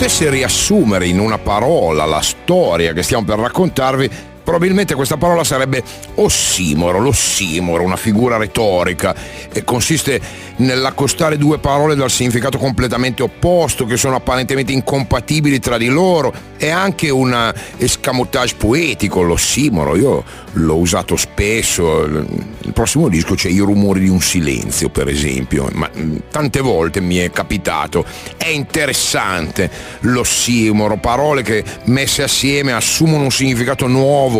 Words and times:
potesse 0.00 0.30
riassumere 0.30 1.06
in 1.08 1.18
una 1.18 1.36
parola 1.36 2.06
la 2.06 2.22
storia 2.22 2.94
che 2.94 3.02
stiamo 3.02 3.26
per 3.26 3.38
raccontarvi, 3.38 4.10
probabilmente 4.50 4.96
questa 4.96 5.16
parola 5.16 5.44
sarebbe 5.44 5.80
ossimoro, 6.16 6.98
l'ossimoro, 6.98 7.84
una 7.84 7.94
figura 7.94 8.36
retorica 8.36 9.14
e 9.52 9.62
consiste 9.62 10.20
nell'accostare 10.56 11.38
due 11.38 11.58
parole 11.58 11.94
dal 11.94 12.10
significato 12.10 12.58
completamente 12.58 13.22
opposto 13.22 13.86
che 13.86 13.96
sono 13.96 14.16
apparentemente 14.16 14.72
incompatibili 14.72 15.60
tra 15.60 15.78
di 15.78 15.86
loro 15.86 16.32
è 16.56 16.68
anche 16.68 17.08
un 17.08 17.54
escamotage 17.78 18.56
poetico 18.56 19.22
l'ossimoro. 19.22 19.96
Io 19.96 20.24
l'ho 20.52 20.76
usato 20.76 21.16
spesso. 21.16 22.06
Nel 22.06 22.72
prossimo 22.74 23.08
disco 23.08 23.34
c'è 23.34 23.48
i 23.48 23.58
rumori 23.58 24.00
di 24.00 24.08
un 24.08 24.20
silenzio 24.20 24.90
per 24.90 25.08
esempio 25.08 25.68
ma 25.72 25.88
mm, 25.96 26.16
tante 26.30 26.60
volte 26.60 27.00
mi 27.00 27.16
è 27.16 27.30
capitato. 27.30 28.04
È 28.36 28.48
interessante 28.48 29.70
l'ossimoro 30.00 30.96
parole 30.98 31.42
che 31.42 31.64
messe 31.84 32.24
assieme 32.24 32.72
assumono 32.72 33.22
un 33.22 33.30
significato 33.30 33.86
nuovo 33.86 34.39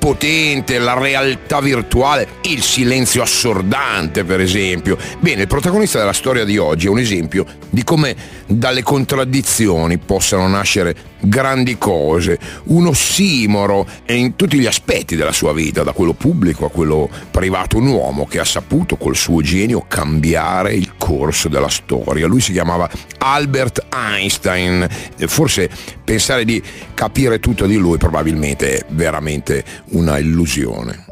potente, 0.00 0.78
la 0.78 0.98
realtà 0.98 1.60
virtuale, 1.60 2.26
il 2.44 2.62
silenzio 2.62 3.22
assordante 3.22 4.24
per 4.24 4.40
esempio. 4.40 4.96
Bene, 5.20 5.42
il 5.42 5.46
protagonista 5.46 5.98
della 5.98 6.14
storia 6.14 6.44
di 6.44 6.56
oggi 6.56 6.86
è 6.86 6.90
un 6.90 6.98
esempio 6.98 7.44
di 7.68 7.84
come 7.84 8.16
dalle 8.46 8.82
contraddizioni 8.82 9.98
possano 9.98 10.48
nascere 10.48 11.10
grandi 11.20 11.76
cose, 11.76 12.38
un 12.64 12.86
ossimoro 12.86 13.86
in 14.06 14.36
tutti 14.36 14.58
gli 14.58 14.66
aspetti 14.66 15.16
della 15.16 15.32
sua 15.32 15.52
vita, 15.52 15.82
da 15.82 15.92
quello 15.92 16.14
pubblico 16.14 16.64
a 16.64 16.70
quello 16.70 17.08
privato, 17.30 17.76
un 17.76 17.88
uomo 17.88 18.26
che 18.26 18.40
ha 18.40 18.44
saputo 18.44 18.96
col 18.96 19.14
suo 19.14 19.42
genio 19.42 19.84
cambiare 19.86 20.74
il 20.74 20.92
corso 20.96 21.48
della 21.48 21.68
storia. 21.68 22.26
Lui 22.26 22.40
si 22.40 22.52
chiamava 22.52 22.88
Albert 23.18 23.86
Einstein, 23.94 24.88
forse 25.26 25.68
pensare 26.02 26.44
di 26.44 26.60
capire 26.94 27.38
tutto 27.38 27.66
di 27.66 27.76
lui 27.76 27.98
probabilmente 27.98 28.78
è 28.78 28.84
veramente 28.88 29.62
una 29.90 30.18
illusione. 30.18 31.04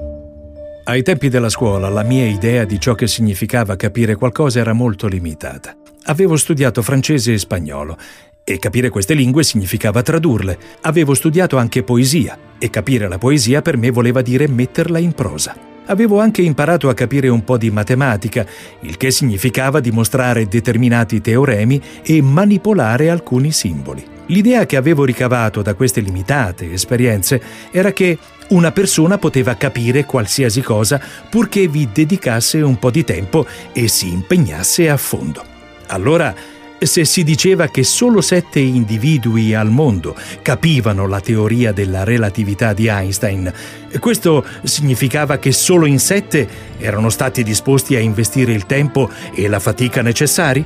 Ai 0.84 1.02
tempi 1.02 1.28
della 1.28 1.48
scuola 1.48 1.88
la 1.88 2.02
mia 2.02 2.26
idea 2.26 2.64
di 2.64 2.80
ciò 2.80 2.94
che 2.94 3.06
significava 3.06 3.76
capire 3.76 4.14
qualcosa 4.14 4.60
era 4.60 4.72
molto 4.72 5.06
limitata. 5.06 5.76
Avevo 6.04 6.36
studiato 6.36 6.80
francese 6.82 7.32
e 7.34 7.38
spagnolo 7.38 7.96
e 8.44 8.58
capire 8.58 8.88
queste 8.88 9.12
lingue 9.12 9.42
significava 9.42 10.02
tradurle. 10.02 10.58
Avevo 10.82 11.12
studiato 11.12 11.58
anche 11.58 11.82
poesia 11.82 12.38
e 12.58 12.70
capire 12.70 13.08
la 13.08 13.18
poesia 13.18 13.60
per 13.60 13.76
me 13.76 13.90
voleva 13.90 14.22
dire 14.22 14.48
metterla 14.48 14.98
in 14.98 15.12
prosa. 15.12 15.54
Avevo 15.86 16.20
anche 16.20 16.42
imparato 16.42 16.88
a 16.88 16.94
capire 16.94 17.28
un 17.28 17.44
po' 17.44 17.58
di 17.58 17.70
matematica, 17.70 18.46
il 18.80 18.96
che 18.96 19.10
significava 19.10 19.80
dimostrare 19.80 20.46
determinati 20.46 21.20
teoremi 21.20 21.80
e 22.02 22.22
manipolare 22.22 23.10
alcuni 23.10 23.52
simboli. 23.52 24.04
L'idea 24.26 24.66
che 24.66 24.76
avevo 24.76 25.04
ricavato 25.04 25.62
da 25.62 25.74
queste 25.74 26.00
limitate 26.00 26.72
esperienze 26.72 27.40
era 27.70 27.92
che 27.92 28.18
una 28.48 28.72
persona 28.72 29.18
poteva 29.18 29.56
capire 29.56 30.04
qualsiasi 30.04 30.62
cosa 30.62 31.00
purché 31.28 31.68
vi 31.68 31.88
dedicasse 31.92 32.60
un 32.60 32.78
po' 32.78 32.90
di 32.90 33.04
tempo 33.04 33.46
e 33.72 33.88
si 33.88 34.10
impegnasse 34.12 34.88
a 34.88 34.96
fondo. 34.96 35.44
Allora, 35.88 36.34
se 36.80 37.04
si 37.04 37.24
diceva 37.24 37.66
che 37.68 37.82
solo 37.82 38.20
sette 38.20 38.60
individui 38.60 39.54
al 39.54 39.68
mondo 39.68 40.14
capivano 40.42 41.06
la 41.06 41.20
teoria 41.20 41.72
della 41.72 42.04
relatività 42.04 42.72
di 42.72 42.86
Einstein, 42.86 43.52
questo 43.98 44.44
significava 44.62 45.38
che 45.38 45.50
solo 45.50 45.86
in 45.86 45.98
sette 45.98 46.48
erano 46.78 47.08
stati 47.08 47.42
disposti 47.42 47.96
a 47.96 48.00
investire 48.00 48.52
il 48.52 48.66
tempo 48.66 49.10
e 49.34 49.48
la 49.48 49.58
fatica 49.58 50.02
necessari? 50.02 50.64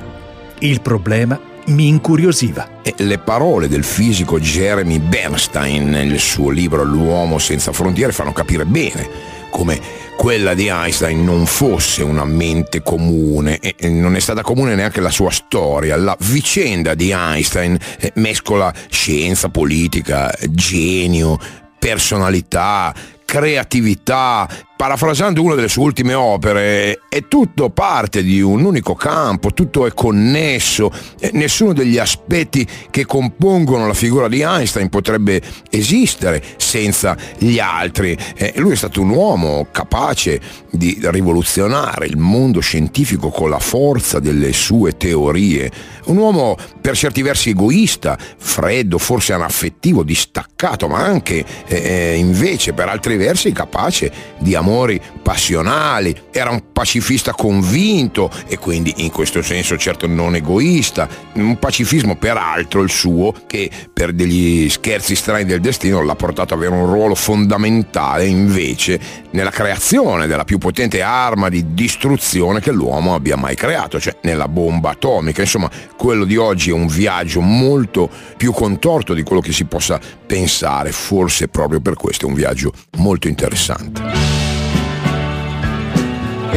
Il 0.59 0.81
problema 0.81 1.51
mi 1.67 1.87
incuriosiva. 1.87 2.67
Le 2.97 3.17
parole 3.19 3.67
del 3.67 3.83
fisico 3.83 4.39
Jeremy 4.39 4.99
Bernstein 4.99 5.89
nel 5.89 6.19
suo 6.19 6.49
libro 6.49 6.83
L'uomo 6.83 7.37
senza 7.37 7.71
frontiere 7.71 8.11
fanno 8.11 8.33
capire 8.33 8.65
bene 8.65 9.31
come 9.53 9.79
quella 10.17 10.55
di 10.55 10.67
Einstein 10.67 11.23
non 11.23 11.45
fosse 11.45 12.01
una 12.01 12.25
mente 12.25 12.81
comune 12.81 13.59
e 13.59 13.87
non 13.87 14.15
è 14.15 14.19
stata 14.19 14.41
comune 14.41 14.73
neanche 14.73 14.99
la 14.99 15.11
sua 15.11 15.29
storia. 15.29 15.95
La 15.95 16.17
vicenda 16.21 16.95
di 16.95 17.11
Einstein 17.11 17.77
eh, 17.99 18.11
mescola 18.15 18.73
scienza, 18.89 19.49
politica, 19.49 20.33
genio, 20.49 21.39
personalità, 21.77 22.93
creatività 23.25 24.49
parafrasando 24.75 25.41
una 25.41 25.55
delle 25.55 25.69
sue 25.69 25.83
ultime 25.83 26.13
opere, 26.13 26.99
è 27.07 27.27
tutto 27.29 27.69
parte 27.69 28.21
di 28.21 28.41
un 28.41 28.65
unico 28.65 28.95
campo, 28.95 29.53
tutto 29.53 29.85
è 29.85 29.93
connesso, 29.93 30.91
nessuno 31.31 31.71
degli 31.71 31.97
aspetti 31.97 32.67
che 32.89 33.05
compongono 33.05 33.87
la 33.87 33.93
figura 33.93 34.27
di 34.27 34.41
Einstein 34.41 34.89
potrebbe 34.89 35.41
esistere 35.69 36.43
senza 36.57 37.15
gli 37.37 37.59
altri. 37.59 38.17
Eh, 38.35 38.53
lui 38.57 38.73
è 38.73 38.75
stato 38.75 38.99
un 38.99 39.11
uomo 39.11 39.67
capace 39.71 40.41
di 40.69 40.97
rivoluzionare 41.03 42.07
il 42.07 42.17
mondo 42.17 42.59
scientifico 42.59 43.29
con 43.29 43.49
la 43.49 43.59
forza 43.59 44.19
delle 44.19 44.51
sue 44.51 44.97
teorie, 44.97 45.71
un 46.05 46.17
uomo 46.17 46.57
per 46.81 46.97
certi 46.97 47.21
versi 47.21 47.51
egoista, 47.51 48.17
freddo, 48.37 48.97
forse 48.97 49.31
anaffettivo, 49.31 50.03
distaccato, 50.03 50.89
ma 50.89 50.99
anche 50.99 51.45
eh, 51.67 51.75
eh 51.75 52.15
invece 52.17 52.73
per 52.73 52.89
altri 52.89 53.15
versi 53.15 53.53
capace 53.53 54.11
di 54.39 54.55
amore 54.55 54.71
amori 54.73 54.99
passionali, 55.21 56.15
era 56.31 56.49
un 56.49 56.71
pacifista 56.73 57.31
convinto 57.33 58.29
e 58.47 58.57
quindi 58.57 58.91
in 58.97 59.11
questo 59.11 59.43
senso 59.43 59.77
certo 59.77 60.07
non 60.07 60.35
egoista, 60.35 61.07
un 61.33 61.59
pacifismo 61.59 62.15
peraltro 62.15 62.81
il 62.81 62.89
suo 62.89 63.33
che 63.45 63.69
per 63.93 64.13
degli 64.13 64.67
scherzi 64.69 65.15
strani 65.15 65.45
del 65.45 65.61
destino 65.61 66.01
l'ha 66.01 66.15
portato 66.15 66.55
ad 66.55 66.59
avere 66.59 66.75
un 66.75 66.87
ruolo 66.87 67.13
fondamentale 67.13 68.25
invece 68.25 68.99
nella 69.31 69.51
creazione 69.51 70.25
della 70.25 70.43
più 70.43 70.57
potente 70.57 71.01
arma 71.01 71.49
di 71.49 71.73
distruzione 71.73 72.59
che 72.59 72.71
l'uomo 72.71 73.13
abbia 73.13 73.35
mai 73.35 73.55
creato, 73.55 73.99
cioè 73.99 74.17
nella 74.21 74.47
bomba 74.47 74.91
atomica. 74.91 75.41
Insomma, 75.41 75.69
quello 75.95 76.25
di 76.25 76.37
oggi 76.37 76.71
è 76.71 76.73
un 76.73 76.87
viaggio 76.87 77.41
molto 77.41 78.09
più 78.37 78.51
contorto 78.51 79.13
di 79.13 79.23
quello 79.23 79.41
che 79.41 79.51
si 79.51 79.65
possa 79.65 79.99
pensare, 80.25 80.91
forse 80.91 81.47
proprio 81.47 81.79
per 81.79 81.93
questo 81.93 82.25
è 82.25 82.29
un 82.29 82.35
viaggio 82.35 82.73
molto 82.97 83.27
interessante. 83.27 84.62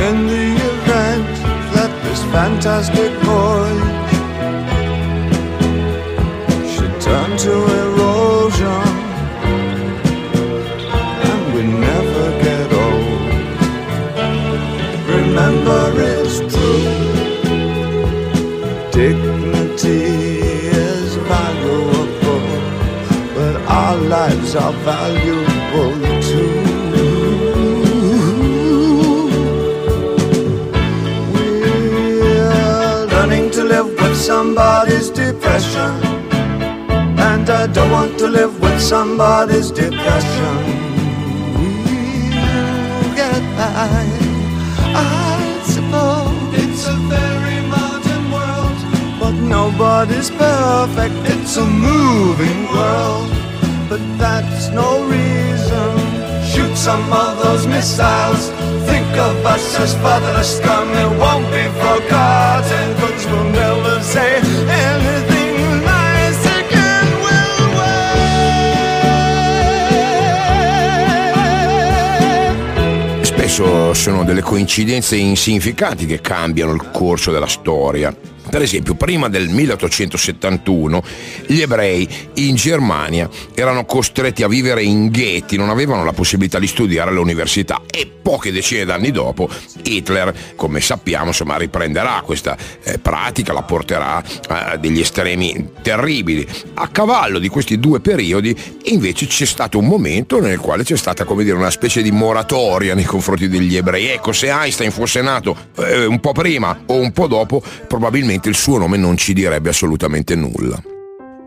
In 0.08 0.26
the 0.28 0.48
event 0.72 1.26
that 1.74 1.90
this 2.04 2.22
fantastic 2.34 3.12
voyage 3.26 4.12
should 6.72 6.94
turn 7.00 7.30
to 7.44 7.54
erosion 7.82 8.88
and 11.28 11.40
we 11.54 11.62
never 11.88 12.26
get 12.46 12.68
old. 12.86 13.20
Remember 15.16 15.82
it's 16.12 16.36
true, 16.54 16.94
dignity 18.92 20.04
is 20.88 21.16
valuable, 21.32 22.46
but 23.34 23.56
our 23.82 23.96
lives 23.96 24.54
are 24.54 24.74
valuable 24.92 26.15
somebody's 34.26 35.08
depression. 35.08 35.92
And 37.30 37.48
I 37.48 37.68
don't 37.68 37.92
want 37.92 38.18
to 38.18 38.26
live 38.26 38.60
with 38.60 38.80
somebody's 38.80 39.70
depression. 39.70 40.56
We'll 42.34 43.14
get 43.14 43.42
by, 43.56 44.02
I 44.94 45.62
suppose. 45.74 46.34
It's 46.60 46.88
a 46.88 46.96
very 47.14 47.60
modern 47.74 48.24
world. 48.34 48.78
But 49.20 49.34
nobody's 49.56 50.30
perfect, 50.30 51.14
it's 51.32 51.56
a 51.56 51.64
moving 51.64 52.60
world. 52.74 53.30
But 53.88 54.02
that's 54.18 54.70
no 54.70 55.06
reason. 55.06 55.90
Shoot 56.50 56.74
some 56.76 57.12
of 57.12 57.38
those 57.44 57.64
missiles. 57.68 58.50
Think 58.90 59.06
of 59.28 59.36
us 59.46 59.78
as 59.78 59.94
fatherless 60.02 60.56
scum. 60.58 60.88
It 61.04 61.12
won't 61.22 61.48
be 61.54 61.64
forgotten. 61.78 62.95
Spesso 73.56 73.94
sono 73.94 74.22
delle 74.22 74.42
coincidenze 74.42 75.16
insignificanti 75.16 76.04
che 76.04 76.20
cambiano 76.20 76.74
il 76.74 76.90
corso 76.90 77.32
della 77.32 77.46
storia. 77.46 78.14
Per 78.48 78.62
esempio, 78.62 78.94
prima 78.94 79.28
del 79.28 79.48
1871 79.48 81.02
gli 81.46 81.60
ebrei 81.60 82.08
in 82.34 82.54
Germania 82.54 83.28
erano 83.54 83.84
costretti 83.84 84.42
a 84.42 84.48
vivere 84.48 84.82
in 84.82 85.08
ghetti, 85.08 85.56
non 85.56 85.68
avevano 85.68 86.04
la 86.04 86.12
possibilità 86.12 86.58
di 86.58 86.66
studiare 86.66 87.10
all'università 87.10 87.82
e 87.90 88.10
poche 88.26 88.50
decine 88.50 88.84
d'anni 88.84 89.12
dopo 89.12 89.48
Hitler, 89.84 90.34
come 90.56 90.80
sappiamo, 90.80 91.26
insomma, 91.26 91.56
riprenderà 91.56 92.22
questa 92.24 92.56
eh, 92.82 92.98
pratica, 92.98 93.52
la 93.52 93.62
porterà 93.62 94.22
a 94.48 94.76
degli 94.76 94.98
estremi 94.98 95.70
terribili. 95.80 96.46
A 96.74 96.88
cavallo 96.88 97.38
di 97.38 97.48
questi 97.48 97.78
due 97.78 98.00
periodi 98.00 98.56
invece 98.86 99.26
c'è 99.26 99.44
stato 99.44 99.78
un 99.78 99.86
momento 99.86 100.40
nel 100.40 100.58
quale 100.58 100.82
c'è 100.82 100.96
stata 100.96 101.24
come 101.24 101.44
dire 101.44 101.56
una 101.56 101.70
specie 101.70 102.02
di 102.02 102.10
moratoria 102.10 102.94
nei 102.94 103.04
confronti 103.04 103.48
degli 103.48 103.76
ebrei. 103.76 104.08
Ecco, 104.08 104.32
se 104.32 104.48
Einstein 104.48 104.90
fosse 104.90 105.20
nato 105.22 105.56
eh, 105.78 106.04
un 106.04 106.18
po' 106.18 106.32
prima 106.32 106.82
o 106.86 106.94
un 106.94 107.12
po' 107.12 107.28
dopo, 107.28 107.62
probabilmente 107.86 108.35
il 108.44 108.54
suo 108.54 108.78
nome 108.78 108.96
non 108.96 109.16
ci 109.16 109.32
direbbe 109.32 109.70
assolutamente 109.70 110.34
nulla. 110.34 110.80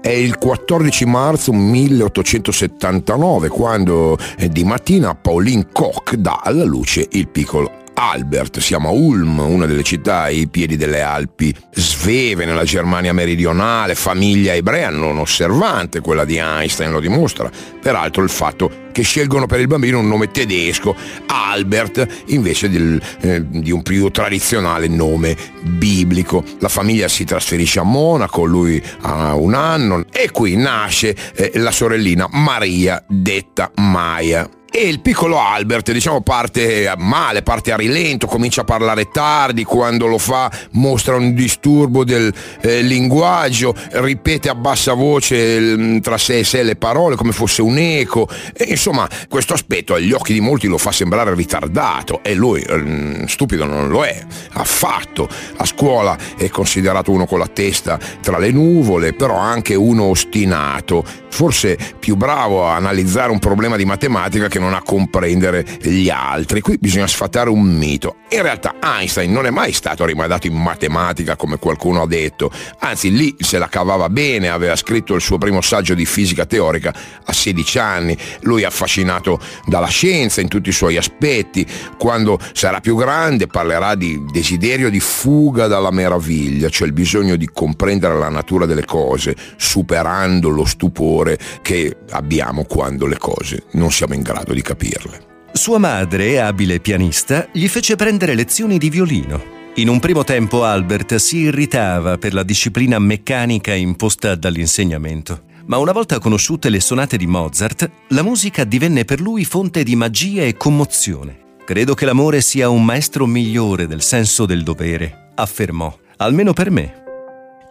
È 0.02 0.10
il 0.10 0.38
14 0.38 1.06
marzo 1.06 1.52
1879 1.52 3.50
quando 3.50 4.18
eh, 4.38 4.48
di 4.50 4.64
mattina 4.64 5.14
Pauline 5.14 5.68
Koch 5.72 6.16
dà 6.16 6.40
alla 6.44 6.64
luce 6.64 7.06
il 7.12 7.28
piccolo 7.28 7.79
Albert, 8.02 8.60
siamo 8.60 8.88
a 8.88 8.92
Ulm, 8.92 9.40
una 9.40 9.66
delle 9.66 9.84
città 9.84 10.22
ai 10.22 10.48
piedi 10.48 10.78
delle 10.78 11.02
Alpi 11.02 11.54
sveve 11.74 12.46
nella 12.46 12.64
Germania 12.64 13.12
meridionale, 13.12 13.94
famiglia 13.94 14.54
ebrea 14.54 14.90
non 14.90 15.18
osservante, 15.18 16.00
quella 16.00 16.24
di 16.24 16.38
Einstein 16.38 16.92
lo 16.92 17.02
dimostra. 17.02 17.52
Peraltro 17.82 18.24
il 18.24 18.30
fatto 18.30 18.88
che 18.94 19.02
scelgono 19.02 19.48
per 19.48 19.60
il 19.60 19.68
bambino 19.68 20.00
un 20.00 20.08
nome 20.08 20.32
tedesco, 20.32 20.96
Albert, 21.26 22.24
invece 22.28 22.70
del, 22.70 23.02
eh, 23.20 23.44
di 23.46 23.72
un 23.72 23.84
più 23.84 24.10
tradizionale 24.12 24.88
nome 24.88 25.36
biblico. 25.62 26.42
La 26.60 26.70
famiglia 26.70 27.10
si 27.10 27.26
trasferisce 27.26 27.82
a 27.82 27.84
Monaco, 27.84 28.46
lui 28.46 28.82
ha 29.02 29.36
un 29.36 29.54
anno 29.54 30.06
e 30.10 30.32
qui 30.32 30.56
nasce 30.56 31.14
eh, 31.36 31.52
la 31.56 31.72
sorellina 31.72 32.30
Maria, 32.32 33.04
detta 33.10 33.70
Maya. 33.76 34.50
E 34.72 34.88
il 34.88 35.00
piccolo 35.02 35.40
Albert, 35.40 35.92
diciamo, 35.92 36.22
parte 36.22 36.94
male, 36.96 37.42
parte 37.42 37.72
a 37.72 37.76
rilento, 37.76 38.28
comincia 38.28 38.62
a 38.62 38.66
parlare 38.66 39.10
tardi, 39.12 39.64
quando 39.64 40.06
lo 40.06 40.20
fa 40.20 40.50
mostra 40.74 41.16
un 41.16 41.34
disturbo 41.34 42.04
del 42.04 42.32
eh, 42.62 42.84
linguaggio, 42.84 43.74
ripete 43.94 44.48
a 44.48 44.54
bassa 44.54 44.94
voce 44.94 45.60
mm, 45.60 45.98
tra 46.00 46.20
sé 46.20 46.40
e 46.40 46.44
sé 46.44 46.62
le 46.62 46.76
parole 46.76 47.16
come 47.16 47.32
fosse 47.32 47.64
un 47.64 47.80
eco. 47.80 48.30
E, 48.54 48.66
insomma, 48.66 49.10
questo 49.28 49.54
aspetto 49.54 49.96
agli 49.96 50.12
occhi 50.12 50.34
di 50.34 50.40
molti 50.40 50.68
lo 50.68 50.78
fa 50.78 50.92
sembrare 50.92 51.34
ritardato 51.34 52.22
e 52.24 52.36
lui, 52.36 52.64
mm, 52.72 53.24
stupido, 53.26 53.66
non 53.66 53.90
lo 53.90 54.06
è 54.06 54.24
affatto. 54.54 55.28
A 55.58 55.66
scuola 55.66 56.16
è 56.38 56.48
considerato 56.50 57.12
uno 57.12 57.26
con 57.26 57.40
la 57.40 57.48
testa 57.48 57.98
tra 58.22 58.38
le 58.38 58.52
nuvole, 58.52 59.14
però 59.14 59.36
anche 59.36 59.74
uno 59.74 60.04
ostinato, 60.04 61.04
forse 61.30 61.76
più 61.98 62.16
bravo 62.16 62.68
a 62.68 62.76
analizzare 62.76 63.32
un 63.32 63.40
problema 63.40 63.76
di 63.76 63.86
matematica 63.86 64.48
che 64.48 64.59
non 64.60 64.74
a 64.74 64.82
comprendere 64.82 65.66
gli 65.82 66.10
altri. 66.10 66.62
Qui 66.62 66.78
bisogna 66.78 67.08
sfatare 67.08 67.50
un 67.50 67.62
mito. 67.62 68.18
In 68.30 68.42
realtà 68.42 68.76
Einstein 68.82 69.32
non 69.32 69.46
è 69.46 69.50
mai 69.50 69.72
stato 69.72 70.06
rimandato 70.06 70.48
in 70.48 70.54
matematica 70.54 71.36
come 71.36 71.58
qualcuno 71.58 72.04
ha 72.04 72.08
detto, 72.08 72.52
anzi 72.80 73.12
lì 73.12 73.36
se 73.40 73.58
la 73.58 73.68
cavava 73.68 74.10
bene, 74.10 74.50
aveva 74.50 74.76
scritto 74.76 75.16
il 75.16 75.22
suo 75.22 75.38
primo 75.38 75.62
saggio 75.62 75.96
di 75.96 76.06
fisica 76.06 76.46
teorica 76.46 76.94
a 77.24 77.34
16 77.34 77.80
anni, 77.80 78.18
lui 78.42 78.62
è 78.62 78.66
affascinato 78.66 79.40
dalla 79.66 79.88
scienza 79.88 80.42
in 80.42 80.48
tutti 80.48 80.70
i 80.70 80.74
suoi 80.74 80.98
aspetti, 80.98 81.66
quando 81.98 82.40
sarà 82.54 82.80
più 82.82 82.96
grande 82.96 83.48
parlerà 83.48 83.96
di 83.96 84.24
desiderio 84.32 84.90
di 84.90 85.00
fuga 85.00 85.68
dalla 85.68 85.92
meraviglia, 85.92 86.70
cioè 86.70 86.88
il 86.88 86.94
bisogno 86.94 87.36
di 87.36 87.50
comprendere 87.52 88.18
la 88.18 88.30
natura 88.30 88.66
delle 88.66 88.86
cose, 88.86 89.36
superando 89.56 90.50
lo 90.50 90.66
stupore 90.66 91.38
che 91.62 91.98
abbiamo 92.12 92.64
quando 92.64 93.08
le 93.08 93.18
cose 93.18 93.64
non 93.72 93.92
siamo 93.92 94.14
in 94.14 94.22
grado 94.22 94.49
di 94.54 94.62
capirle. 94.62 95.28
Sua 95.52 95.78
madre, 95.78 96.40
abile 96.40 96.80
pianista, 96.80 97.48
gli 97.52 97.68
fece 97.68 97.96
prendere 97.96 98.36
lezioni 98.36 98.78
di 98.78 98.90
violino. 98.90 99.58
In 99.76 99.90
un 99.90 100.00
primo 100.00 100.24
tempo 100.24 100.64
Albert 100.64 101.16
si 101.16 101.38
irritava 101.38 102.18
per 102.18 102.34
la 102.34 102.44
disciplina 102.44 103.00
meccanica 103.00 103.74
imposta 103.74 104.36
dall'insegnamento, 104.36 105.44
ma 105.66 105.78
una 105.78 105.92
volta 105.92 106.20
conosciute 106.20 106.70
le 106.70 106.80
sonate 106.80 107.18
di 107.18 107.28
Mozart, 107.28 107.90
la 108.10 108.24
musica 108.24 108.64
divenne 108.64 109.06
per 109.06 109.22
lui 109.22 109.46
fonte 109.46 109.84
di 109.84 109.96
magia 109.96 110.44
e 110.44 110.58
commozione. 110.58 111.48
Credo 111.66 111.94
che 111.94 112.06
l'amore 112.06 112.42
sia 112.42 112.70
un 112.70 112.84
maestro 112.84 113.26
migliore 113.26 113.88
del 113.88 114.02
senso 114.02 114.46
del 114.46 114.64
dovere, 114.64 115.32
affermò, 115.36 115.96
almeno 116.18 116.54
per 116.54 116.72
me. 116.72 117.04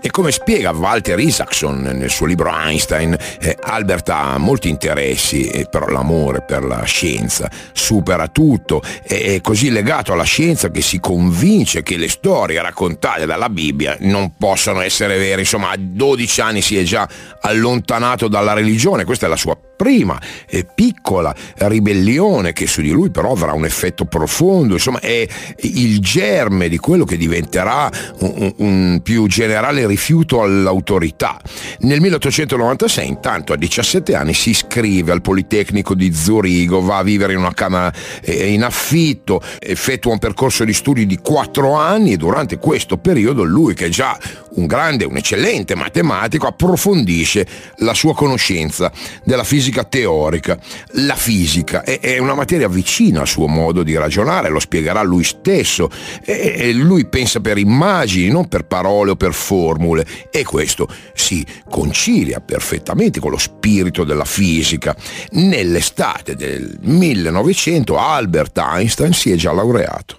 E 0.01 0.13
come 0.13 0.31
spiega 0.31 0.71
Walter 0.71 1.19
Isaacson 1.19 1.81
nel 1.81 2.09
suo 2.09 2.27
libro 2.27 2.53
Einstein, 2.55 3.17
eh, 3.41 3.57
Albert 3.61 4.09
ha 4.11 4.39
molti 4.39 4.69
interessi, 4.69 5.49
eh, 5.49 5.67
però 5.69 5.89
l'amore 5.89 6.43
per 6.43 6.63
la 6.63 6.85
scienza 6.85 7.51
supera 7.73 8.29
tutto, 8.29 8.81
è, 9.03 9.41
così 9.41 9.71
legato 9.71 10.13
alla 10.13 10.23
scienza 10.23 10.71
che 10.71 10.83
si 10.83 11.01
convince 11.01 11.83
che 11.83 11.97
le 11.97 12.09
storie 12.09 12.63
raccontate 12.63 13.27
dalla 13.27 13.49
Bibbia 13.49 13.97
non 14.03 14.37
possano 14.37 14.83
essere 14.83 15.19
vere. 15.19 15.41
Insomma, 15.41 15.71
a 15.71 15.77
12 15.77 16.41
anni 16.41 16.63
si 16.63 16.79
è 16.79 16.85
già 16.85 17.09
allontanato 17.41 18.29
dalla 18.29 18.53
religione, 18.53 19.05
questa 19.05 19.27
è 19.27 19.29
la 19.29 19.35
sua 19.35 19.59
prima 19.79 20.21
eh, 20.49 20.67
piccola 20.75 21.33
ribellione 21.55 22.53
che 22.53 22.67
su 22.67 22.81
di 22.81 22.91
lui 22.91 23.11
però 23.11 23.31
avrà 23.31 23.53
un 23.53 23.65
effetto 23.65 24.07
profondo, 24.07 24.75
insomma 24.75 24.99
è 24.99 25.25
il 25.61 26.01
germe 26.01 26.69
di 26.69 26.79
quello 26.79 27.05
che 27.05 27.17
diventerà 27.17 27.89
un, 28.19 28.53
un 28.57 29.01
più 29.05 29.29
generale 29.29 29.87
rifiuto 29.89 30.43
all'autorità. 30.43 31.41
Nel 31.81 32.01
1896 32.01 33.07
intanto 33.07 33.53
a 33.53 33.57
17 33.57 34.15
anni 34.15 34.35
si 34.35 34.51
iscrive 34.51 35.13
al 35.13 35.23
Politecnico 35.23 35.95
di 35.95 36.15
Zurigo, 36.15 36.81
va 36.81 36.99
a 36.99 37.03
vivere 37.03 37.33
in 37.33 37.41
una 37.41 37.55
camera 37.55 37.93
eh, 38.23 38.53
in 38.53 38.63
affitto, 38.63 39.43
effettua 39.59 40.13
un 40.13 40.19
percorso 40.19 40.65
di 40.65 40.73
studi 40.73 41.07
di 41.07 41.19
4 41.19 41.73
anni 41.75 42.13
e 42.13 42.17
durante 42.17 42.59
questo 42.59 42.99
periodo 42.99 43.43
lui 43.43 43.75
che 43.75 43.87
è 43.87 43.89
già 43.89 44.17
un 44.59 44.67
grande, 44.67 45.05
un 45.05 45.17
eccellente 45.17 45.75
matematico 45.75 46.47
approfondisce 46.47 47.47
la 47.77 47.95
sua 47.95 48.15
conoscenza 48.15 48.91
della 49.25 49.45
fisica 49.45 49.85
teorica. 49.85 50.59
La 50.93 51.15
fisica 51.15 51.83
è, 51.83 52.01
è, 52.01 52.19
una 52.19 52.35
materia 52.35 52.69
vicina 52.69 53.21
al 53.21 53.29
suo 53.29 53.47
modo 53.47 53.83
di 53.83 53.97
ragionare, 53.97 54.49
lo 54.49 54.61
spiegherà 54.61 55.03
lui 55.03 55.25
stesso. 55.25 55.89
E, 56.25 56.55
e 56.57 56.73
lui 56.73 57.07
pensa 57.07 57.41
per 57.41 57.59
immagini, 57.59 58.31
non 58.31 58.49
per 58.49 58.65
parole 58.65 59.13
o 59.13 59.17
per 59.17 59.33
formule. 59.79 60.05
E 60.31 60.45
questo 60.45 60.89
si 61.15 61.47
concilia 61.71 62.41
perfettamente 62.41 63.21
con 63.21 63.31
lo 63.31 63.39
spirito 63.39 64.03
della 64.05 64.25
fisica. 64.25 64.95
Nell'estate 65.31 66.35
del 66.35 66.77
1900 66.81 67.97
Albert 67.97 68.59
Einstein 68.59 69.13
si 69.13 69.31
è 69.31 69.37
già 69.37 69.53
laureato. 69.53 70.17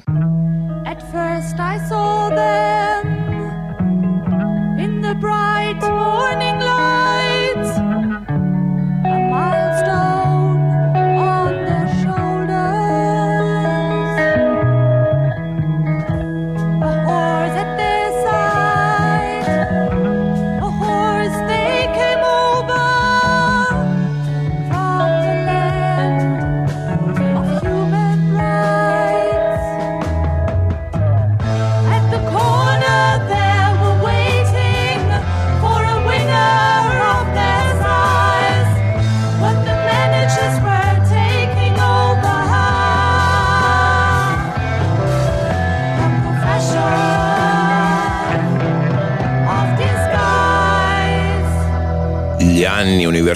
At 0.86 1.04
first 1.12 1.56
I 1.60 1.78
saw 1.88 2.30
them 2.30 3.18
in 4.80 5.01
the 5.01 5.13
bright 5.16 5.82
morning 5.82 6.49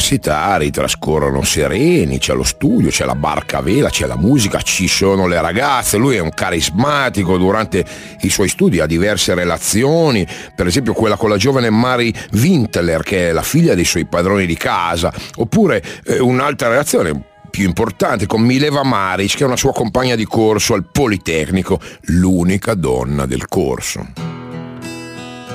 universitari 0.03 0.69
trascorrono 0.69 1.43
sereni, 1.43 2.19
c'è 2.19 2.33
lo 2.33 2.43
studio, 2.43 2.89
c'è 2.89 3.05
la 3.05 3.15
barca 3.15 3.59
a 3.59 3.61
vela, 3.61 3.89
c'è 3.89 4.05
la 4.05 4.17
musica, 4.17 4.61
ci 4.61 4.89
sono 4.89 5.27
le 5.27 5.39
ragazze, 5.39 5.95
lui 5.95 6.17
è 6.17 6.19
un 6.19 6.31
carismatico, 6.31 7.37
durante 7.37 7.85
i 8.21 8.29
suoi 8.29 8.49
studi 8.49 8.81
ha 8.81 8.85
diverse 8.85 9.33
relazioni, 9.33 10.27
per 10.55 10.67
esempio 10.67 10.91
quella 10.91 11.15
con 11.15 11.29
la 11.29 11.37
giovane 11.37 11.69
Mary 11.69 12.13
Wintler 12.33 13.01
che 13.01 13.29
è 13.29 13.31
la 13.31 13.43
figlia 13.43 13.75
dei 13.75 13.85
suoi 13.85 14.05
padroni 14.05 14.45
di 14.45 14.57
casa, 14.57 15.13
oppure 15.37 15.81
eh, 16.05 16.19
un'altra 16.19 16.67
relazione 16.67 17.31
più 17.49 17.65
importante 17.65 18.25
con 18.25 18.41
Mileva 18.41 18.83
Maric 18.83 19.37
che 19.37 19.43
è 19.43 19.47
una 19.47 19.55
sua 19.55 19.71
compagna 19.71 20.15
di 20.15 20.25
corso 20.25 20.73
al 20.73 20.85
Politecnico, 20.91 21.79
l'unica 22.07 22.73
donna 22.73 23.25
del 23.25 23.47
corso. 23.47 24.05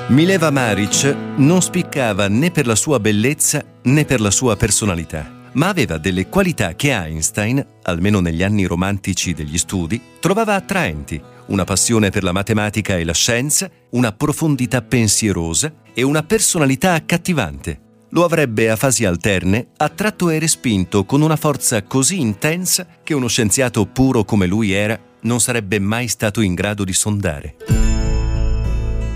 Mileva 0.07 0.49
Maric 0.49 1.15
non 1.35 1.61
spiccava 1.61 2.27
né 2.27 2.49
per 2.49 2.65
la 2.65 2.73
sua 2.73 2.99
bellezza 2.99 3.63
né 3.91 4.05
per 4.05 4.21
la 4.21 4.31
sua 4.31 4.55
personalità, 4.55 5.49
ma 5.53 5.67
aveva 5.67 5.97
delle 5.97 6.27
qualità 6.27 6.75
che 6.75 6.91
Einstein, 6.91 7.65
almeno 7.83 8.19
negli 8.19 8.43
anni 8.43 8.65
romantici 8.65 9.33
degli 9.33 9.57
studi, 9.57 9.99
trovava 10.19 10.55
attraenti, 10.55 11.21
una 11.47 11.63
passione 11.63 12.09
per 12.09 12.23
la 12.23 12.31
matematica 12.31 12.97
e 12.97 13.03
la 13.03 13.13
scienza, 13.13 13.69
una 13.91 14.11
profondità 14.11 14.81
pensierosa 14.81 15.73
e 15.93 16.03
una 16.03 16.23
personalità 16.23 16.93
accattivante. 16.93 17.87
Lo 18.11 18.23
avrebbe 18.23 18.69
a 18.69 18.75
fasi 18.75 19.05
alterne 19.05 19.67
attratto 19.77 20.29
e 20.29 20.39
respinto 20.39 21.05
con 21.05 21.21
una 21.21 21.35
forza 21.35 21.83
così 21.83 22.19
intensa 22.19 22.87
che 23.03 23.13
uno 23.13 23.27
scienziato 23.27 23.85
puro 23.85 24.23
come 24.23 24.47
lui 24.47 24.71
era 24.71 24.99
non 25.21 25.39
sarebbe 25.39 25.79
mai 25.79 26.07
stato 26.07 26.41
in 26.41 26.53
grado 26.55 26.83
di 26.83 26.93
sondare 26.93 27.78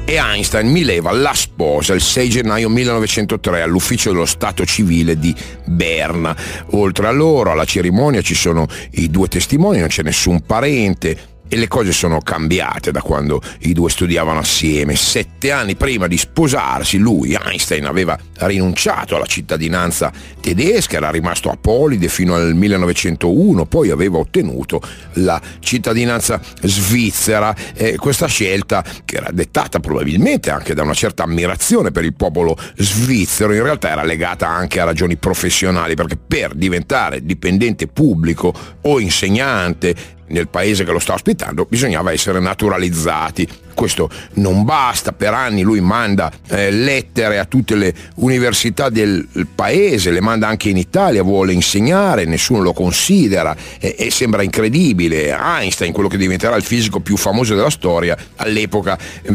e 0.05 0.15
Einstein 0.15 0.69
mi 0.69 0.83
leva 0.83 1.11
la 1.11 1.33
sposa 1.33 1.93
il 1.93 2.01
6 2.01 2.29
gennaio 2.29 2.69
1903 2.69 3.61
all'ufficio 3.61 4.11
dello 4.11 4.25
Stato 4.25 4.65
civile 4.65 5.17
di 5.17 5.33
Berna. 5.65 6.35
Oltre 6.71 7.07
a 7.07 7.11
loro, 7.11 7.51
alla 7.51 7.65
cerimonia 7.65 8.21
ci 8.21 8.35
sono 8.35 8.67
i 8.91 9.09
due 9.09 9.27
testimoni, 9.27 9.79
non 9.79 9.87
c'è 9.87 10.03
nessun 10.03 10.41
parente, 10.41 11.32
e 11.53 11.55
le 11.55 11.67
cose 11.67 11.91
sono 11.91 12.17
cambiate 12.17 12.89
da 12.89 13.03
quando 13.03 13.39
i 13.59 13.73
due 13.73 13.87
studiavano 13.91 14.39
assieme. 14.39 14.95
Sette 14.95 15.51
anni 15.51 15.75
prima 15.75 16.07
di 16.07 16.17
sposarsi, 16.17 16.97
lui, 16.97 17.37
Einstein, 17.39 17.85
aveva 17.85 18.17
rinunciato 18.39 19.15
alla 19.15 19.27
cittadinanza 19.27 20.11
tedesca, 20.41 20.97
era 20.97 21.11
rimasto 21.11 21.51
apolide 21.51 22.07
fino 22.07 22.33
al 22.33 22.55
1901, 22.55 23.67
poi 23.67 23.91
aveva 23.91 24.17
ottenuto 24.17 24.81
la 25.17 25.39
cittadinanza 25.59 26.41
svizzera. 26.63 27.55
E 27.75 27.97
questa 27.97 28.25
scelta, 28.25 28.83
che 29.05 29.17
era 29.17 29.29
dettata 29.31 29.79
probabilmente 29.79 30.49
anche 30.49 30.73
da 30.73 30.81
una 30.81 30.95
certa 30.95 31.21
ammirazione 31.21 31.91
per 31.91 32.03
il 32.03 32.15
popolo 32.15 32.57
svizzero, 32.77 33.53
in 33.53 33.61
realtà 33.61 33.91
era 33.91 34.03
legata 34.03 34.47
anche 34.47 34.79
a 34.79 34.85
ragioni 34.85 35.17
professionali, 35.17 35.93
perché 35.93 36.17
per 36.17 36.55
diventare 36.55 37.23
dipendente 37.23 37.85
pubblico 37.85 38.51
o 38.81 38.99
insegnante 38.99 40.21
nel 40.33 40.49
paese 40.49 40.83
che 40.83 40.91
lo 40.91 40.99
sta 40.99 41.13
ospitando 41.13 41.65
bisognava 41.65 42.11
essere 42.11 42.39
naturalizzati 42.39 43.47
questo 43.73 44.09
non 44.35 44.63
basta, 44.63 45.11
per 45.11 45.33
anni 45.33 45.61
lui 45.61 45.81
manda 45.81 46.31
eh, 46.49 46.71
lettere 46.71 47.39
a 47.39 47.45
tutte 47.45 47.75
le 47.75 47.93
università 48.15 48.89
del 48.89 49.27
paese, 49.53 50.11
le 50.11 50.21
manda 50.21 50.47
anche 50.47 50.69
in 50.69 50.77
Italia, 50.77 51.23
vuole 51.23 51.53
insegnare, 51.53 52.25
nessuno 52.25 52.61
lo 52.61 52.73
considera 52.73 53.55
e, 53.79 53.95
e 53.97 54.11
sembra 54.11 54.41
incredibile. 54.43 55.35
Einstein, 55.37 55.91
quello 55.91 56.09
che 56.09 56.17
diventerà 56.17 56.55
il 56.55 56.63
fisico 56.63 56.99
più 56.99 57.17
famoso 57.17 57.55
della 57.55 57.69
storia, 57.69 58.17
all'epoca 58.37 58.97
eh, 59.21 59.31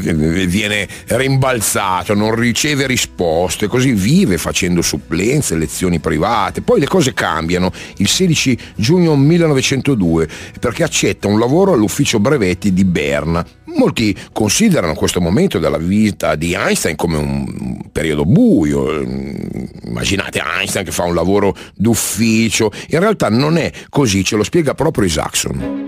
viene 0.46 0.88
rimbalzato, 1.06 2.14
non 2.14 2.34
riceve 2.34 2.86
risposte, 2.86 3.66
così 3.66 3.92
vive 3.92 4.38
facendo 4.38 4.82
supplenze, 4.82 5.56
lezioni 5.56 5.98
private. 5.98 6.62
Poi 6.62 6.80
le 6.80 6.86
cose 6.86 7.14
cambiano 7.14 7.72
il 7.96 8.08
16 8.08 8.58
giugno 8.76 9.16
1902 9.16 10.28
perché 10.60 10.82
accetta 10.82 11.28
un 11.28 11.38
lavoro 11.38 11.72
all'ufficio 11.72 12.18
brevetti 12.18 12.72
di 12.72 12.84
Berna 12.84 13.44
Molti 13.76 14.16
considerano 14.32 14.94
questo 14.94 15.20
momento 15.20 15.58
della 15.58 15.78
vita 15.78 16.34
di 16.36 16.54
Einstein 16.54 16.96
come 16.96 17.16
un 17.18 17.80
periodo 17.92 18.24
buio. 18.24 19.00
Immaginate 19.84 20.42
Einstein 20.42 20.84
che 20.84 20.90
fa 20.90 21.04
un 21.04 21.14
lavoro 21.14 21.54
d'ufficio. 21.74 22.70
In 22.88 23.00
realtà 23.00 23.28
non 23.28 23.58
è 23.58 23.70
così, 23.90 24.24
ce 24.24 24.36
lo 24.36 24.42
spiega 24.42 24.74
proprio 24.74 25.04
Isaacson. 25.04 25.86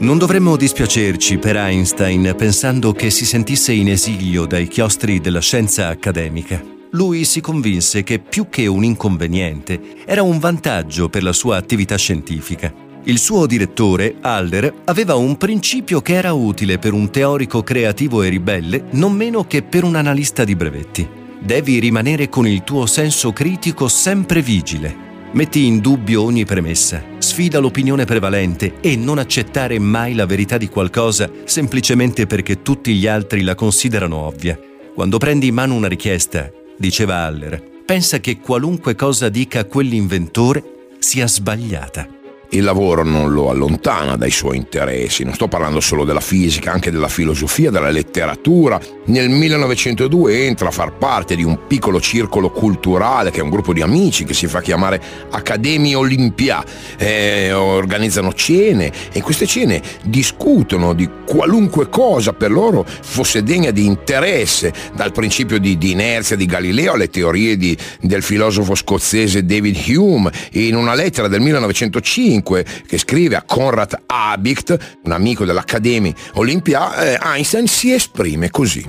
Non 0.00 0.18
dovremmo 0.18 0.56
dispiacerci 0.56 1.38
per 1.38 1.56
Einstein 1.56 2.34
pensando 2.36 2.92
che 2.92 3.10
si 3.10 3.26
sentisse 3.26 3.72
in 3.72 3.88
esilio 3.88 4.46
dai 4.46 4.68
chiostri 4.68 5.20
della 5.20 5.40
scienza 5.40 5.88
accademica. 5.88 6.62
Lui 6.92 7.24
si 7.24 7.40
convinse 7.40 8.04
che 8.04 8.20
più 8.20 8.48
che 8.48 8.66
un 8.66 8.84
inconveniente 8.84 9.80
era 10.06 10.22
un 10.22 10.38
vantaggio 10.38 11.08
per 11.08 11.24
la 11.24 11.32
sua 11.32 11.56
attività 11.56 11.96
scientifica. 11.96 12.86
Il 13.08 13.18
suo 13.18 13.46
direttore, 13.46 14.16
Alder, 14.20 14.82
aveva 14.84 15.14
un 15.14 15.38
principio 15.38 16.02
che 16.02 16.12
era 16.12 16.34
utile 16.34 16.78
per 16.78 16.92
un 16.92 17.10
teorico 17.10 17.62
creativo 17.62 18.22
e 18.22 18.28
ribelle 18.28 18.84
non 18.90 19.14
meno 19.14 19.46
che 19.46 19.62
per 19.62 19.84
un 19.84 19.96
analista 19.96 20.44
di 20.44 20.54
brevetti. 20.54 21.08
Devi 21.40 21.78
rimanere 21.78 22.28
con 22.28 22.46
il 22.46 22.64
tuo 22.64 22.84
senso 22.84 23.32
critico 23.32 23.88
sempre 23.88 24.42
vigile. 24.42 24.94
Metti 25.32 25.64
in 25.64 25.78
dubbio 25.78 26.22
ogni 26.22 26.44
premessa, 26.44 27.02
sfida 27.16 27.60
l'opinione 27.60 28.04
prevalente 28.04 28.74
e 28.82 28.94
non 28.94 29.16
accettare 29.16 29.78
mai 29.78 30.12
la 30.12 30.26
verità 30.26 30.58
di 30.58 30.68
qualcosa 30.68 31.30
semplicemente 31.44 32.26
perché 32.26 32.60
tutti 32.60 32.94
gli 32.94 33.06
altri 33.06 33.40
la 33.40 33.54
considerano 33.54 34.16
ovvia. 34.16 34.58
Quando 34.94 35.16
prendi 35.16 35.46
in 35.46 35.54
mano 35.54 35.74
una 35.74 35.88
richiesta, 35.88 36.50
diceva 36.76 37.24
Haller, 37.24 37.62
pensa 37.86 38.20
che 38.20 38.38
qualunque 38.38 38.94
cosa 38.94 39.30
dica 39.30 39.64
quell'inventore 39.64 40.62
sia 40.98 41.26
sbagliata 41.26 42.16
il 42.50 42.62
lavoro 42.62 43.04
non 43.04 43.32
lo 43.32 43.50
allontana 43.50 44.16
dai 44.16 44.30
suoi 44.30 44.56
interessi, 44.56 45.22
non 45.22 45.34
sto 45.34 45.48
parlando 45.48 45.80
solo 45.80 46.04
della 46.04 46.20
fisica, 46.20 46.72
anche 46.72 46.90
della 46.90 47.08
filosofia, 47.08 47.70
della 47.70 47.90
letteratura. 47.90 48.80
Nel 49.06 49.28
1902 49.28 50.46
entra 50.46 50.68
a 50.68 50.70
far 50.70 50.92
parte 50.94 51.36
di 51.36 51.42
un 51.42 51.66
piccolo 51.66 52.00
circolo 52.00 52.50
culturale 52.50 53.30
che 53.30 53.40
è 53.40 53.42
un 53.42 53.50
gruppo 53.50 53.72
di 53.74 53.82
amici 53.82 54.24
che 54.24 54.32
si 54.32 54.46
fa 54.46 54.62
chiamare 54.62 55.00
Accademia 55.30 55.98
Olimpia, 55.98 56.64
eh, 56.96 57.52
organizzano 57.52 58.32
cene 58.32 58.86
e 58.86 59.18
in 59.18 59.22
queste 59.22 59.46
cene 59.46 59.82
discutono 60.04 60.94
di 60.94 61.08
qualunque 61.26 61.90
cosa 61.90 62.32
per 62.32 62.50
loro 62.50 62.84
fosse 62.86 63.42
degna 63.42 63.70
di 63.70 63.84
interesse, 63.84 64.72
dal 64.94 65.12
principio 65.12 65.58
di, 65.58 65.76
di 65.76 65.90
inerzia 65.90 66.36
di 66.36 66.46
Galileo 66.46 66.94
alle 66.94 67.10
teorie 67.10 67.58
di, 67.58 67.76
del 68.00 68.22
filosofo 68.22 68.74
scozzese 68.74 69.44
David 69.44 69.76
Hume. 69.88 70.30
In 70.52 70.76
una 70.76 70.94
lettera 70.94 71.28
del 71.28 71.40
1905 71.40 72.36
2005 72.42 72.64
che 72.86 72.98
scrive 72.98 73.36
a 73.36 73.42
Konrad 73.42 74.02
Habicht, 74.06 74.98
un 75.04 75.12
amico 75.12 75.44
dell'Accademia 75.44 76.12
Olympia, 76.34 76.94
eh, 76.96 77.18
Einstein 77.20 77.66
si 77.66 77.92
esprime 77.92 78.50
così. 78.50 78.84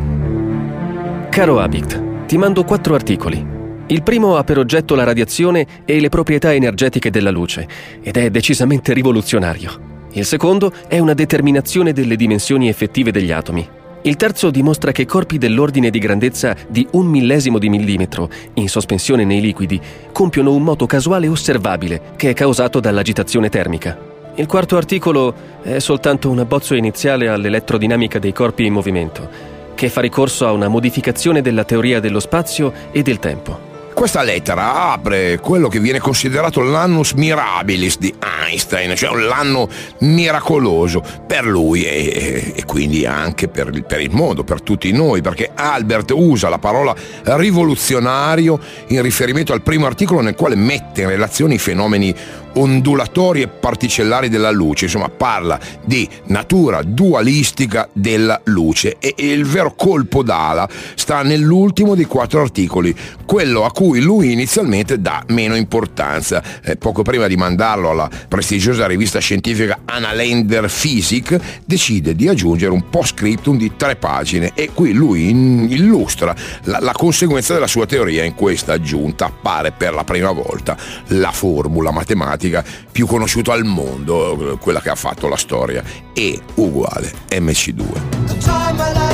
Caro 1.29 1.59
Habicht, 1.59 2.25
ti 2.25 2.37
mando 2.37 2.63
quattro 2.63 2.95
articoli. 2.95 3.57
Il 3.87 4.03
primo 4.03 4.37
ha 4.37 4.43
per 4.43 4.59
oggetto 4.59 4.93
la 4.93 5.03
radiazione 5.03 5.83
e 5.85 5.99
le 5.99 6.09
proprietà 6.09 6.53
energetiche 6.53 7.09
della 7.09 7.31
luce 7.31 7.67
ed 8.01 8.17
è 8.17 8.29
decisamente 8.29 8.93
rivoluzionario. 8.93 9.87
Il 10.11 10.25
secondo 10.25 10.71
è 10.87 10.99
una 10.99 11.13
determinazione 11.13 11.93
delle 11.93 12.15
dimensioni 12.15 12.67
effettive 12.67 13.11
degli 13.11 13.31
atomi. 13.31 13.67
Il 14.03 14.15
terzo 14.15 14.49
dimostra 14.49 14.93
che 14.93 15.05
corpi 15.05 15.37
dell'ordine 15.37 15.89
di 15.89 15.99
grandezza 15.99 16.55
di 16.69 16.87
un 16.91 17.05
millesimo 17.05 17.59
di 17.59 17.67
millimetro, 17.67 18.29
in 18.53 18.69
sospensione 18.69 19.25
nei 19.25 19.41
liquidi, 19.41 19.79
compiono 20.13 20.53
un 20.53 20.63
moto 20.63 20.85
casuale 20.85 21.27
osservabile 21.27 22.13
che 22.15 22.29
è 22.29 22.33
causato 22.33 22.79
dall'agitazione 22.79 23.49
termica. 23.49 23.97
Il 24.35 24.45
quarto 24.45 24.77
articolo 24.77 25.33
è 25.61 25.79
soltanto 25.79 26.29
un 26.29 26.39
abbozzo 26.39 26.75
iniziale 26.75 27.27
all'elettrodinamica 27.27 28.19
dei 28.19 28.31
corpi 28.31 28.63
in 28.63 28.71
movimento, 28.71 29.29
che 29.75 29.89
fa 29.89 29.99
ricorso 29.99 30.47
a 30.47 30.53
una 30.53 30.69
modificazione 30.69 31.41
della 31.41 31.65
teoria 31.65 31.99
dello 31.99 32.21
spazio 32.21 32.71
e 32.91 33.01
del 33.01 33.19
tempo. 33.19 33.68
Questa 33.99 34.21
lettera 34.21 34.93
apre 34.93 35.39
quello 35.39 35.67
che 35.67 35.81
viene 35.81 35.99
considerato 35.99 36.61
l'annus 36.61 37.11
mirabilis 37.11 37.97
di 37.97 38.15
Einstein, 38.17 38.95
cioè 38.95 39.13
l'anno 39.19 39.67
miracoloso 39.99 41.03
per 41.27 41.45
lui 41.45 41.83
e, 41.83 42.53
e 42.55 42.63
quindi 42.63 43.05
anche 43.05 43.49
per 43.49 43.69
il, 43.73 43.83
per 43.83 43.99
il 43.99 44.11
mondo, 44.11 44.45
per 44.45 44.61
tutti 44.61 44.89
noi, 44.93 45.19
perché 45.19 45.51
Albert 45.53 46.11
usa 46.15 46.47
la 46.47 46.59
parola 46.59 46.95
rivoluzionario 47.23 48.57
in 48.87 49.01
riferimento 49.01 49.51
al 49.51 49.63
primo 49.63 49.85
articolo 49.85 50.21
nel 50.21 50.35
quale 50.35 50.55
mette 50.55 51.01
in 51.01 51.09
relazione 51.09 51.55
i 51.55 51.59
fenomeni 51.59 52.15
ondulatori 52.53 53.41
e 53.41 53.47
particellari 53.47 54.29
della 54.29 54.51
luce, 54.51 54.85
insomma 54.85 55.09
parla 55.09 55.59
di 55.83 56.07
natura 56.25 56.81
dualistica 56.83 57.87
della 57.93 58.39
luce 58.45 58.97
e 58.99 59.13
il 59.17 59.45
vero 59.45 59.73
colpo 59.75 60.23
d'ala 60.23 60.67
sta 60.95 61.21
nell'ultimo 61.21 61.95
dei 61.95 62.05
quattro 62.05 62.41
articoli, 62.41 62.95
quello 63.25 63.65
a 63.65 63.71
cui 63.71 63.88
lui 63.97 64.31
inizialmente 64.31 65.01
dà 65.01 65.23
meno 65.29 65.55
importanza. 65.55 66.43
Eh, 66.63 66.75
poco 66.75 67.01
prima 67.01 67.27
di 67.27 67.35
mandarlo 67.35 67.89
alla 67.89 68.09
prestigiosa 68.27 68.85
rivista 68.87 69.19
scientifica 69.19 69.79
Analender 69.85 70.71
Physics, 70.71 71.37
decide 71.65 72.15
di 72.15 72.27
aggiungere 72.27 72.71
un 72.71 72.89
post 72.89 73.15
scriptum 73.15 73.57
di 73.57 73.71
tre 73.75 73.95
pagine 73.95 74.51
e 74.53 74.69
qui 74.73 74.93
lui 74.93 75.29
illustra 75.29 76.35
la, 76.63 76.79
la 76.79 76.91
conseguenza 76.91 77.53
della 77.53 77.67
sua 77.67 77.85
teoria 77.85 78.23
in 78.23 78.35
questa 78.35 78.73
aggiunta 78.73 79.25
appare 79.25 79.71
per 79.71 79.93
la 79.93 80.03
prima 80.03 80.31
volta 80.31 80.77
la 81.07 81.31
formula 81.31 81.91
matematica 81.91 82.63
più 82.91 83.07
conosciuta 83.07 83.53
al 83.53 83.65
mondo, 83.65 84.57
quella 84.61 84.81
che 84.81 84.89
ha 84.89 84.95
fatto 84.95 85.27
la 85.27 85.37
storia, 85.37 85.83
E 86.13 86.39
uguale 86.55 87.11
MC2. 87.29 89.08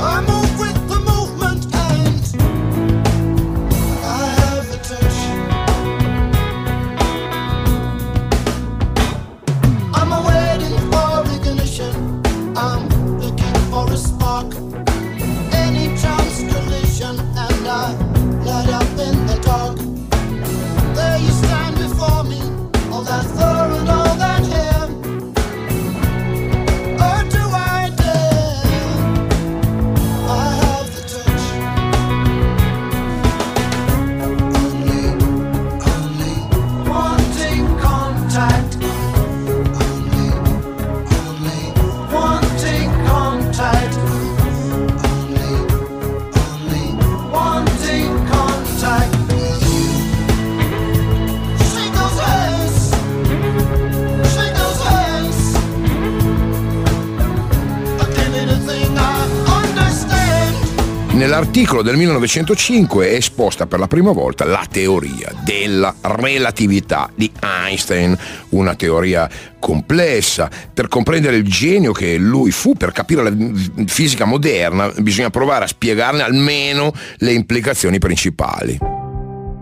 I 0.00 0.47
Nell'articolo 61.38 61.82
del 61.82 61.96
1905 61.96 63.10
è 63.10 63.14
esposta 63.14 63.68
per 63.68 63.78
la 63.78 63.86
prima 63.86 64.10
volta 64.10 64.44
la 64.44 64.66
teoria 64.68 65.32
della 65.44 65.94
relatività 66.00 67.08
di 67.14 67.30
Einstein, 67.40 68.18
una 68.48 68.74
teoria 68.74 69.30
complessa. 69.60 70.50
Per 70.74 70.88
comprendere 70.88 71.36
il 71.36 71.44
genio 71.44 71.92
che 71.92 72.16
lui 72.16 72.50
fu, 72.50 72.74
per 72.74 72.90
capire 72.90 73.22
la 73.22 73.32
fisica 73.86 74.24
moderna, 74.24 74.92
bisogna 74.98 75.30
provare 75.30 75.66
a 75.66 75.68
spiegarne 75.68 76.22
almeno 76.22 76.92
le 77.18 77.32
implicazioni 77.34 78.00
principali. 78.00 78.97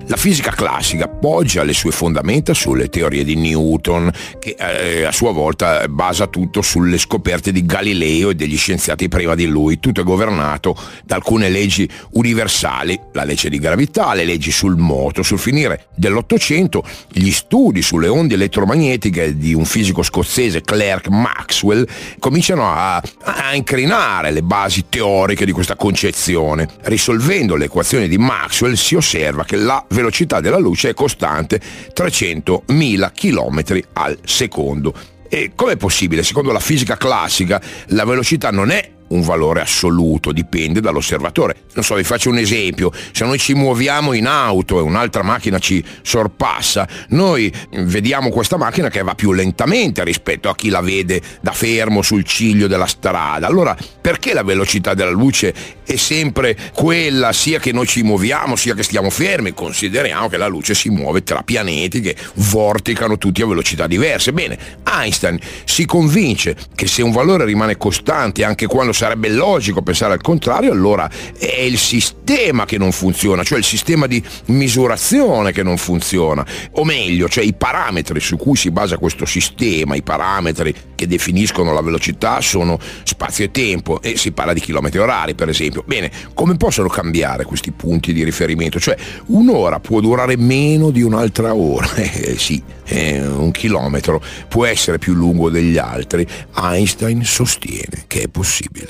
La 0.09 0.17
fisica 0.17 0.53
classica 0.53 1.09
poggia 1.09 1.65
le 1.65 1.73
sue 1.73 1.91
fondamenta 1.91 2.55
sulle 2.55 2.89
teorie 2.89 3.25
di 3.25 3.35
Newton, 3.35 4.09
che 4.39 4.55
eh, 4.57 5.03
a 5.03 5.11
sua 5.11 5.33
volta 5.33 5.89
basa 5.89 6.29
tutto 6.29 6.63
sulle 6.63 6.97
scoperte 6.97 7.51
di 7.51 7.67
Galileo 7.67 8.31
e 8.31 8.37
degli 8.37 8.57
scienziati 8.57 9.09
prima 9.09 9.35
di 9.35 9.47
lui. 9.47 9.81
Tutto 9.81 10.03
è 10.03 10.05
governato 10.05 10.77
da 11.05 11.17
alcune 11.17 11.49
leggi 11.49 11.89
universali, 12.13 12.97
la 13.15 13.25
legge 13.25 13.49
di 13.49 13.59
gravità, 13.59 14.15
le 14.15 14.25
leggi 14.25 14.53
sul 14.53 14.77
moto. 14.77 15.25
Sul 15.25 15.41
finire 15.41 15.87
dell'Ottocento, 15.97 16.85
gli 17.11 17.33
studi 17.33 17.83
sulle 17.83 18.07
onde 18.07 18.35
elettromagnetiche 18.35 19.37
di 19.37 19.55
un 19.55 19.65
fisico 19.65 20.05
scozzese, 20.05 20.61
Clerk 20.63 21.09
Maxwell, 21.09 21.85
cominciano 22.21 22.71
a, 22.71 23.03
a 23.23 23.57
incrinare 23.57 24.31
le 24.31 24.43
basi 24.43 24.85
teoriche 24.89 25.45
di 25.45 25.53
questa 25.53 25.75
concezione. 25.75 26.69
Risolvendo 26.83 27.57
le 27.57 27.65
equazioni 27.65 28.07
di 28.07 28.19
Maxwell 28.19 28.75
si 28.75 28.95
osserva 28.95 29.45
che 29.45 29.57
la 29.57 29.85
velocità 29.97 30.41
della 30.41 30.59
luce 30.59 30.91
è 30.91 30.95
costante 30.95 31.61
300.000 31.95 33.11
km 33.15 33.81
al 33.95 34.19
secondo. 34.25 34.95
E 35.29 35.53
com'è 35.57 35.77
possibile? 35.77 36.23
Secondo 36.23 36.53
la 36.53 36.61
fisica 36.61 36.97
classica 36.97 37.61
la 37.89 38.05
velocità 38.05 38.51
non 38.51 38.71
è 38.71 38.96
un 39.09 39.23
valore 39.23 39.61
assoluto, 39.61 40.33
dipende 40.33 40.81
dall'osservatore. 40.81 41.55
Non 41.75 41.85
so, 41.85 41.95
vi 41.95 42.05
faccio 42.05 42.31
un 42.31 42.39
esempio, 42.39 42.91
se 43.13 43.25
noi 43.25 43.39
ci 43.39 43.55
muoviamo 43.55 44.13
in 44.13 44.27
auto 44.27 44.79
e 44.79 44.83
un'altra 44.83 45.23
macchina 45.23 45.59
ci 45.59 45.85
sorpassa, 46.03 46.89
noi 47.11 47.53
vediamo 47.71 48.31
questa 48.31 48.57
macchina 48.57 48.89
che 48.89 49.03
va 49.03 49.15
più 49.15 49.33
lentamente 49.33 50.03
rispetto 50.05 50.49
a 50.49 50.55
chi 50.55 50.69
la 50.69 50.81
vede 50.81 51.21
da 51.41 51.53
fermo 51.53 52.03
sul 52.03 52.25
ciglio 52.25 52.67
della 52.67 52.87
strada. 52.87 53.47
Allora, 53.47 53.77
perché 54.01 54.33
la 54.33 54.43
velocità 54.43 54.95
della 54.95 55.11
luce 55.11 55.55
è 55.85 55.97
sempre 55.97 56.57
quella, 56.75 57.33
sia 57.33 57.59
che 57.59 57.73
noi 57.73 57.87
ci 57.87 58.03
muoviamo, 58.03 58.57
sia 58.57 58.75
che 58.75 58.83
stiamo 58.83 59.11
fermi? 59.11 59.53
Consideriamo 59.55 60.29
che 60.29 60.37
la 60.37 60.49
luce 60.49 60.75
si 60.75 60.89
muove 60.89 61.23
tra 61.23 61.43
pianeti 61.43 62.01
che 62.01 62.17
vorticano 62.35 63.19
tutti 63.19 63.43
a 63.43 63.47
velocità 63.47 63.87
diverse. 63.87 64.33
Bene, 64.33 64.59
Einstein 64.85 65.39
si 65.65 65.85
convince 65.85 66.57
che 66.75 66.87
se 66.87 67.03
un 67.03 67.13
valore 67.13 67.45
rimane 67.45 67.77
costante 67.77 68.45
anche 68.45 68.67
quando 68.67 68.93
sarebbe 68.97 69.29
logico 69.29 69.83
pensare 69.83 70.15
al 70.15 70.23
contrario, 70.23 70.73
allora 70.73 71.09
è 71.39 71.61
il 71.61 71.77
sistema 71.77 72.65
che 72.65 72.79
non 72.79 72.93
funziona, 72.93 73.43
cioè 73.43 73.59
il 73.59 73.65
sistema 73.65 74.07
di 74.07 74.23
misurazione 74.47 75.53
che 75.53 75.63
non 75.63 75.77
funziona, 75.77 76.45
o 76.73 76.85
meglio, 76.85 77.29
cioè 77.29 77.45
i 77.45 77.53
parametri 77.53 78.21
su 78.21 78.37
cui 78.37 78.57
si 78.57 78.71
basa 78.71 78.97
questo 78.97 79.27
sistema, 79.27 79.95
i 79.95 80.03
parametri 80.03 80.75
che 80.95 81.07
definiscono 81.07 81.73
la 81.75 81.83
velocità 81.83 82.41
sono 82.41 82.79
spazio 83.05 83.45
e 83.45 83.51
tempo 83.51 84.01
e 84.01 84.17
si 84.17 84.33
parla 84.33 84.55
di 84.55 84.61
chilometri 84.61 84.99
orari 84.99 85.35
per 85.35 85.51
esempio. 85.51 85.85
Bene, 85.87 86.11
come 86.33 86.57
possono 86.57 86.89
cambiare 86.89 87.45
questi 87.45 87.73
punti 87.73 88.13
di 88.15 88.25
riferimento? 88.25 88.81
Cioè 88.81 88.97
un'ora 89.27 89.79
può 89.79 90.01
durare 90.01 90.37
meno 90.37 90.91
di 90.91 91.03
un'altra 91.03 91.55
ora, 91.55 91.95
eh, 91.97 92.37
sì, 92.39 92.63
eh, 92.87 93.27
un 93.27 93.51
chilometro 93.51 94.23
può 94.49 94.65
essere 94.65 94.99
più 94.99 95.13
lungo 95.13 95.51
degli 95.51 95.77
altri. 95.77 96.27
Einstein 96.55 97.25
sostiene 97.25 98.05
che 98.07 98.23
è 98.23 98.29
possibile. 98.29 98.86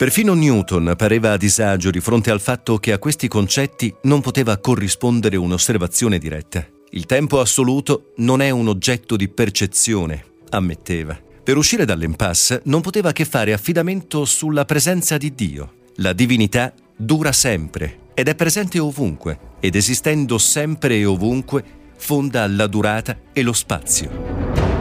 Perfino 0.00 0.32
Newton 0.32 0.94
pareva 0.96 1.32
a 1.32 1.36
disagio 1.36 1.90
di 1.90 2.00
fronte 2.00 2.30
al 2.30 2.40
fatto 2.40 2.78
che 2.78 2.92
a 2.92 2.98
questi 2.98 3.28
concetti 3.28 3.94
non 4.04 4.22
poteva 4.22 4.56
corrispondere 4.56 5.36
un'osservazione 5.36 6.16
diretta. 6.16 6.66
Il 6.92 7.04
tempo 7.04 7.38
assoluto 7.38 8.14
non 8.16 8.40
è 8.40 8.48
un 8.48 8.68
oggetto 8.68 9.14
di 9.14 9.28
percezione, 9.28 10.24
ammetteva. 10.48 11.20
Per 11.44 11.54
uscire 11.58 11.84
dall'impasse 11.84 12.62
non 12.64 12.80
poteva 12.80 13.12
che 13.12 13.26
fare 13.26 13.52
affidamento 13.52 14.24
sulla 14.24 14.64
presenza 14.64 15.18
di 15.18 15.34
Dio. 15.34 15.72
La 15.96 16.14
divinità 16.14 16.72
dura 16.96 17.32
sempre 17.32 18.08
ed 18.14 18.28
è 18.28 18.34
presente 18.34 18.78
ovunque, 18.78 19.38
ed 19.60 19.74
esistendo 19.74 20.38
sempre 20.38 20.96
e 20.96 21.04
ovunque 21.04 21.62
fonda 21.98 22.46
la 22.48 22.66
durata 22.68 23.18
e 23.34 23.42
lo 23.42 23.52
spazio. 23.52 24.79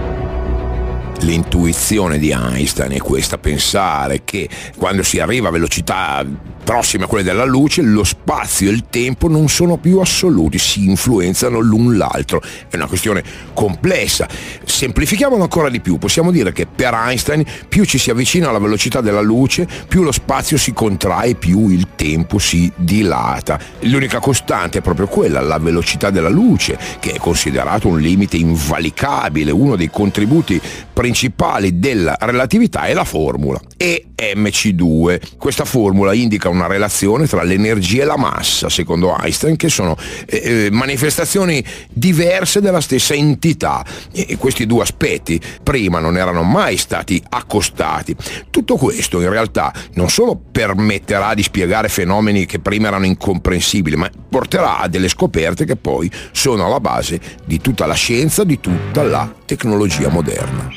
L'intuizione 1.22 2.18
di 2.18 2.32
Einstein 2.32 2.92
è 2.92 3.00
questa, 3.00 3.38
pensare 3.38 4.24
che 4.24 4.50
quando 4.78 5.04
si 5.04 5.20
arriva 5.20 5.50
a 5.50 5.52
velocità 5.52 6.26
prossime 6.70 7.06
a 7.06 7.08
quelle 7.08 7.24
della 7.24 7.46
luce, 7.46 7.82
lo 7.82 8.04
spazio 8.04 8.70
e 8.70 8.74
il 8.74 8.86
tempo 8.92 9.28
non 9.28 9.50
sono 9.50 9.78
più 9.78 9.98
assoluti, 9.98 10.60
si 10.60 10.86
influenzano 10.86 11.58
l'un 11.58 11.98
l'altro. 11.98 12.44
È 12.70 12.76
una 12.76 12.86
questione 12.86 13.24
complessa. 13.56 14.28
Semplifichiamolo 14.64 15.42
ancora 15.42 15.70
di 15.70 15.80
più, 15.80 15.98
possiamo 15.98 16.30
dire 16.30 16.52
che 16.52 16.68
per 16.68 16.94
Einstein 16.94 17.44
più 17.68 17.86
ci 17.86 17.98
si 17.98 18.12
avvicina 18.12 18.50
alla 18.50 18.60
velocità 18.60 19.02
della 19.02 19.20
luce, 19.20 19.68
più 19.88 20.04
lo 20.04 20.12
spazio 20.12 20.58
si 20.58 20.72
contrae, 20.72 21.34
più 21.34 21.70
il 21.70 21.88
tempo 21.96 22.38
si 22.38 22.72
dilata. 22.76 23.60
L'unica 23.80 24.20
costante 24.20 24.78
è 24.78 24.82
proprio 24.82 25.08
quella, 25.08 25.42
la 25.42 25.58
velocità 25.58 26.12
della 26.12 26.30
luce, 26.30 26.78
che 27.00 27.14
è 27.14 27.18
considerato 27.18 27.88
un 27.88 27.98
limite 28.00 28.38
invalicabile, 28.38 29.50
uno 29.50 29.76
dei 29.76 29.90
contributi 29.90 30.62
principali 30.94 31.80
della 31.80 32.16
relatività 32.20 32.84
è 32.84 32.94
la 32.94 33.06
formula 33.06 33.60
EMC2. 33.80 35.38
Questa 35.38 35.64
formula 35.64 36.14
indica 36.14 36.50
una 36.50 36.59
relazione 36.68 37.28
tra 37.28 37.44
l'energia 37.44 38.04
e 38.04 38.06
la 38.06 38.18
massa, 38.18 38.70
secondo 38.70 39.16
Einstein, 39.18 39.56
che 39.56 39.70
sono 39.70 39.96
eh, 40.26 40.66
eh 40.66 40.72
manifestazioni 40.72 41.64
diverse 41.92 42.62
della 42.62 42.82
stessa 42.82 43.14
entità. 43.14 43.86
E 44.12 44.38
questi 44.38 44.66
due 44.66 44.82
aspetti 44.82 45.40
prima 45.64 46.00
non 46.00 46.18
erano 46.18 46.44
mai 46.44 46.78
stati 46.78 47.22
accostati. 47.30 48.16
Tutto 48.50 48.76
questo 48.78 49.22
in 49.22 49.30
realtà 49.30 49.74
non 49.94 50.10
solo 50.10 50.40
permetterà 50.52 51.34
di 51.34 51.44
spiegare 51.44 51.90
fenomeni 51.90 52.46
che 52.46 52.60
prima 52.60 52.88
erano 52.88 53.06
incomprensibili, 53.06 53.96
ma 53.96 54.10
porterà 54.30 54.80
a 54.80 54.88
delle 54.88 55.08
scoperte 55.08 55.66
che 55.66 55.76
poi 55.76 56.10
sono 56.32 56.66
alla 56.66 56.80
base 56.80 57.20
di 57.46 57.60
tutta 57.60 57.86
la 57.86 57.94
scienza, 57.94 58.44
di 58.44 58.60
tutta 58.60 59.04
la 59.04 59.34
tecnologia 59.46 60.10
moderna. 60.10 60.70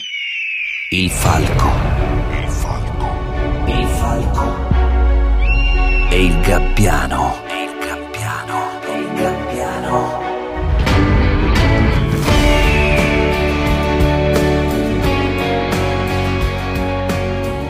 Il 0.90 1.10
falco. 1.10 2.21
E 6.12 6.24
il 6.24 6.40
gabbiano. 6.42 7.38
E 7.48 7.62
il 7.62 7.70
gabbiano. 7.78 8.80
E 8.84 8.98
il 8.98 9.12
gabbiano. 9.14 10.20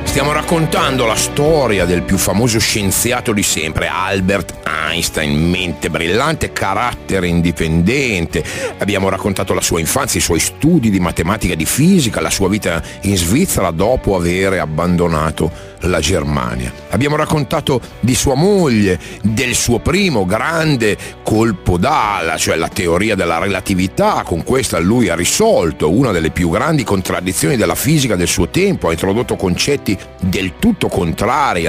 Stiamo 0.02 0.32
raccontando 0.32 1.06
la 1.06 1.14
storia 1.14 1.84
del 1.84 2.02
più 2.02 2.18
famoso 2.18 2.58
scienziato 2.58 3.32
di 3.32 3.44
sempre, 3.44 3.86
Albert 3.86 4.54
Einstein, 4.66 4.81
mente 5.00 5.90
brillante, 5.90 6.52
carattere 6.52 7.26
indipendente. 7.26 8.44
Abbiamo 8.78 9.08
raccontato 9.08 9.54
la 9.54 9.60
sua 9.60 9.80
infanzia, 9.80 10.20
i 10.20 10.22
suoi 10.22 10.40
studi 10.40 10.90
di 10.90 11.00
matematica 11.00 11.54
e 11.54 11.56
di 11.56 11.64
fisica, 11.64 12.20
la 12.20 12.30
sua 12.30 12.48
vita 12.48 12.82
in 13.02 13.16
Svizzera 13.16 13.70
dopo 13.70 14.16
aver 14.16 14.54
abbandonato 14.54 15.50
la 15.80 16.00
Germania. 16.00 16.72
Abbiamo 16.90 17.16
raccontato 17.16 17.80
di 18.00 18.14
sua 18.14 18.34
moglie, 18.34 18.98
del 19.22 19.54
suo 19.54 19.78
primo 19.78 20.24
grande 20.24 20.96
colpo 21.22 21.76
d'ala, 21.78 22.36
cioè 22.36 22.56
la 22.56 22.68
teoria 22.68 23.14
della 23.14 23.38
relatività. 23.38 24.22
Con 24.24 24.44
questa 24.44 24.78
lui 24.78 25.08
ha 25.08 25.14
risolto 25.14 25.90
una 25.90 26.12
delle 26.12 26.30
più 26.30 26.50
grandi 26.50 26.84
contraddizioni 26.84 27.56
della 27.56 27.74
fisica 27.74 28.16
del 28.16 28.28
suo 28.28 28.48
tempo, 28.48 28.88
ha 28.88 28.92
introdotto 28.92 29.36
concetti 29.36 29.98
del 30.20 30.54
tutto 30.58 30.88
contrari 30.88 31.66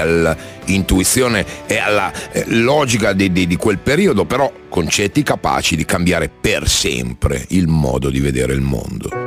all'intuizione 0.64 1.44
e 1.66 1.78
alla 1.78 2.12
eh, 2.32 2.44
logica 2.48 3.12
di, 3.12 3.32
di, 3.32 3.46
di 3.46 3.56
quel 3.56 3.78
periodo, 3.78 4.24
però 4.24 4.50
concetti 4.68 5.22
capaci 5.22 5.76
di 5.76 5.84
cambiare 5.84 6.28
per 6.28 6.68
sempre 6.68 7.44
il 7.48 7.68
modo 7.68 8.10
di 8.10 8.20
vedere 8.20 8.52
il 8.52 8.60
mondo. 8.60 9.23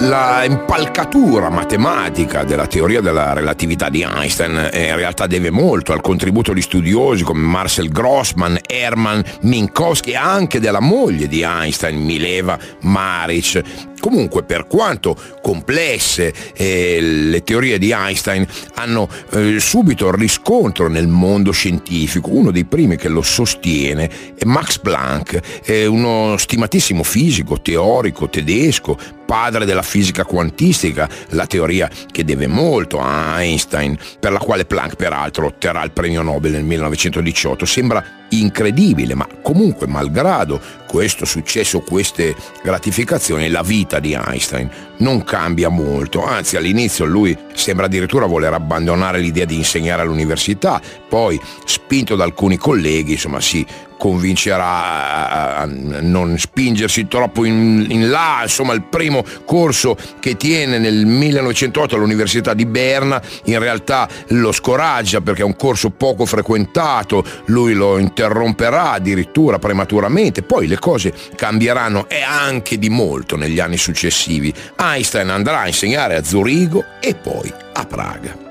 La 0.00 0.44
impalcatura 0.44 1.48
matematica 1.48 2.44
della 2.44 2.66
teoria 2.66 3.00
della 3.00 3.32
relatività 3.32 3.88
di 3.88 4.02
Einstein 4.02 4.68
eh, 4.70 4.88
in 4.88 4.96
realtà 4.96 5.26
deve 5.26 5.50
molto 5.50 5.94
al 5.94 6.02
contributo 6.02 6.52
di 6.52 6.60
studiosi 6.60 7.24
come 7.24 7.40
Marcel 7.40 7.88
Grossman, 7.88 8.58
Hermann 8.66 9.20
Minkowski 9.40 10.10
e 10.10 10.16
anche 10.16 10.60
della 10.60 10.80
moglie 10.80 11.28
di 11.28 11.40
Einstein, 11.42 11.98
Mileva 12.04 12.58
Maric, 12.82 13.62
Comunque, 14.06 14.44
per 14.44 14.66
quanto 14.66 15.16
complesse 15.42 16.32
eh, 16.54 17.00
le 17.00 17.42
teorie 17.42 17.78
di 17.78 17.90
Einstein 17.90 18.46
hanno 18.74 19.08
eh, 19.30 19.58
subito 19.58 20.14
riscontro 20.14 20.88
nel 20.88 21.08
mondo 21.08 21.50
scientifico. 21.50 22.30
Uno 22.30 22.50
dei 22.50 22.64
primi 22.64 22.96
che 22.96 23.08
lo 23.08 23.22
sostiene 23.22 24.08
è 24.36 24.44
Max 24.44 24.78
Planck, 24.78 25.62
è 25.64 25.86
uno 25.86 26.36
stimatissimo 26.36 27.02
fisico, 27.02 27.60
teorico 27.60 28.28
tedesco, 28.28 28.96
padre 29.26 29.66
della 29.66 29.82
fisica 29.82 30.24
quantistica, 30.24 31.08
la 31.30 31.46
teoria 31.46 31.90
che 32.10 32.24
deve 32.24 32.46
molto 32.46 33.00
a 33.00 33.42
Einstein, 33.42 33.98
per 34.18 34.32
la 34.32 34.38
quale 34.38 34.64
Planck 34.64 34.96
peraltro 34.96 35.46
otterrà 35.46 35.82
il 35.82 35.90
premio 35.90 36.22
Nobel 36.22 36.52
nel 36.52 36.64
1918. 36.64 37.66
Sembra 37.66 38.24
incredibile, 38.30 39.14
ma 39.14 39.26
comunque 39.42 39.86
malgrado 39.86 40.60
questo 40.86 41.24
successo, 41.24 41.80
queste 41.80 42.34
gratificazioni, 42.62 43.48
la 43.48 43.62
vita 43.62 43.98
di 43.98 44.12
Einstein 44.12 44.70
non 44.98 45.24
cambia 45.24 45.68
molto, 45.68 46.24
anzi 46.24 46.56
all'inizio 46.56 47.04
lui 47.04 47.36
sembra 47.54 47.86
addirittura 47.86 48.26
voler 48.26 48.52
abbandonare 48.54 49.18
l'idea 49.18 49.44
di 49.44 49.56
insegnare 49.56 50.02
all'università, 50.02 50.80
poi 51.08 51.40
spinto 51.64 52.16
da 52.16 52.24
alcuni 52.24 52.56
colleghi, 52.56 53.12
insomma 53.12 53.40
si 53.40 53.66
convincerà 53.96 55.56
a 55.58 55.64
non 55.66 56.38
spingersi 56.38 57.08
troppo 57.08 57.44
in, 57.44 57.86
in, 57.88 58.10
là, 58.10 58.40
insomma 58.42 58.74
il 58.74 58.82
primo 58.82 59.24
corso 59.44 59.96
che 60.20 60.36
tiene 60.36 60.78
nel 60.78 61.06
1908 61.06 61.96
all'Università 61.96 62.54
di 62.54 62.66
Berna 62.66 63.20
in 63.44 63.58
realtà 63.58 64.08
lo 64.28 64.52
scoraggia 64.52 65.20
perché 65.20 65.42
è 65.42 65.44
un 65.44 65.56
corso 65.56 65.90
poco 65.90 66.26
frequentato, 66.26 67.24
lui 67.46 67.72
lo 67.72 67.98
interromperà 68.16 68.92
addirittura 68.92 69.58
prematuramente, 69.58 70.42
poi 70.42 70.66
le 70.66 70.78
cose 70.78 71.12
cambieranno 71.34 72.08
e 72.08 72.22
anche 72.22 72.78
di 72.78 72.88
molto 72.88 73.36
negli 73.36 73.60
anni 73.60 73.76
successivi. 73.76 74.52
Einstein 74.76 75.28
andrà 75.28 75.60
a 75.60 75.66
insegnare 75.66 76.16
a 76.16 76.24
Zurigo 76.24 76.82
e 77.00 77.14
poi 77.14 77.52
a 77.74 77.84
Praga. 77.84 78.45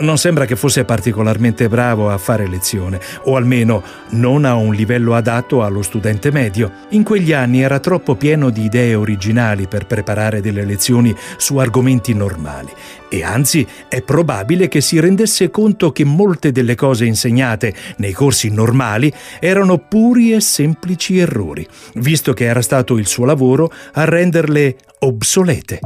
Non 0.00 0.16
sembra 0.16 0.44
che 0.44 0.54
fosse 0.54 0.84
particolarmente 0.84 1.68
bravo 1.68 2.08
a 2.08 2.18
fare 2.18 2.46
lezione, 2.46 3.00
o 3.24 3.34
almeno 3.34 3.82
non 4.10 4.44
a 4.44 4.54
un 4.54 4.72
livello 4.72 5.14
adatto 5.14 5.64
allo 5.64 5.82
studente 5.82 6.30
medio. 6.30 6.70
In 6.90 7.02
quegli 7.02 7.32
anni 7.32 7.62
era 7.62 7.80
troppo 7.80 8.14
pieno 8.14 8.50
di 8.50 8.64
idee 8.64 8.94
originali 8.94 9.66
per 9.66 9.86
preparare 9.86 10.40
delle 10.40 10.64
lezioni 10.64 11.14
su 11.36 11.56
argomenti 11.56 12.14
normali 12.14 12.70
e 13.08 13.22
anzi 13.24 13.66
è 13.88 14.02
probabile 14.02 14.68
che 14.68 14.80
si 14.80 15.00
rendesse 15.00 15.50
conto 15.50 15.92
che 15.92 16.04
molte 16.04 16.52
delle 16.52 16.74
cose 16.74 17.04
insegnate 17.04 17.74
nei 17.96 18.12
corsi 18.12 18.50
normali 18.50 19.12
erano 19.40 19.78
puri 19.78 20.32
e 20.32 20.40
semplici 20.40 21.18
errori, 21.18 21.66
visto 21.94 22.32
che 22.34 22.44
era 22.44 22.62
stato 22.62 22.98
il 22.98 23.06
suo 23.06 23.24
lavoro 23.24 23.72
a 23.94 24.04
renderle 24.04 24.76
obsolete. 25.00 25.80